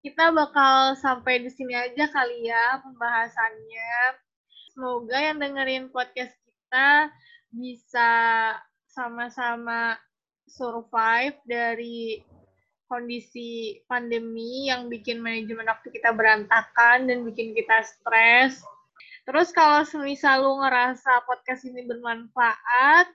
kita 0.06 0.30
bakal 0.30 0.94
sampai 0.94 1.42
di 1.42 1.50
sini 1.50 1.74
aja 1.74 2.06
kali 2.06 2.46
ya 2.46 2.78
pembahasannya. 2.86 4.22
Semoga 4.70 5.18
yang 5.18 5.42
dengerin 5.42 5.90
podcast 5.90 6.38
kita 6.38 7.10
bisa 7.50 8.12
sama-sama 8.86 9.98
survive 10.46 11.34
dari 11.50 12.22
kondisi 12.86 13.82
pandemi 13.90 14.70
yang 14.70 14.86
bikin 14.86 15.18
manajemen 15.18 15.66
waktu 15.66 15.90
kita 15.90 16.14
berantakan 16.14 17.10
dan 17.10 17.26
bikin 17.26 17.50
kita 17.58 17.82
stres 17.82 18.62
Terus 19.26 19.50
kalau 19.50 19.82
semisal 19.82 20.38
lu 20.38 20.62
ngerasa 20.62 21.26
podcast 21.26 21.66
ini 21.66 21.82
bermanfaat, 21.82 23.10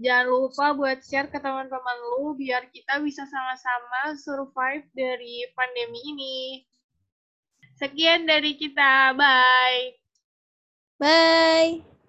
jangan 0.00 0.26
lupa 0.32 0.72
buat 0.72 1.04
share 1.04 1.28
ke 1.28 1.36
teman-teman 1.36 1.96
lu 2.16 2.32
biar 2.32 2.72
kita 2.72 2.96
bisa 3.04 3.28
sama-sama 3.28 4.16
survive 4.16 4.88
dari 4.96 5.44
pandemi 5.52 6.00
ini. 6.16 6.38
Sekian 7.76 8.24
dari 8.24 8.56
kita. 8.56 9.12
Bye. 9.12 10.00
Bye. 10.96 11.99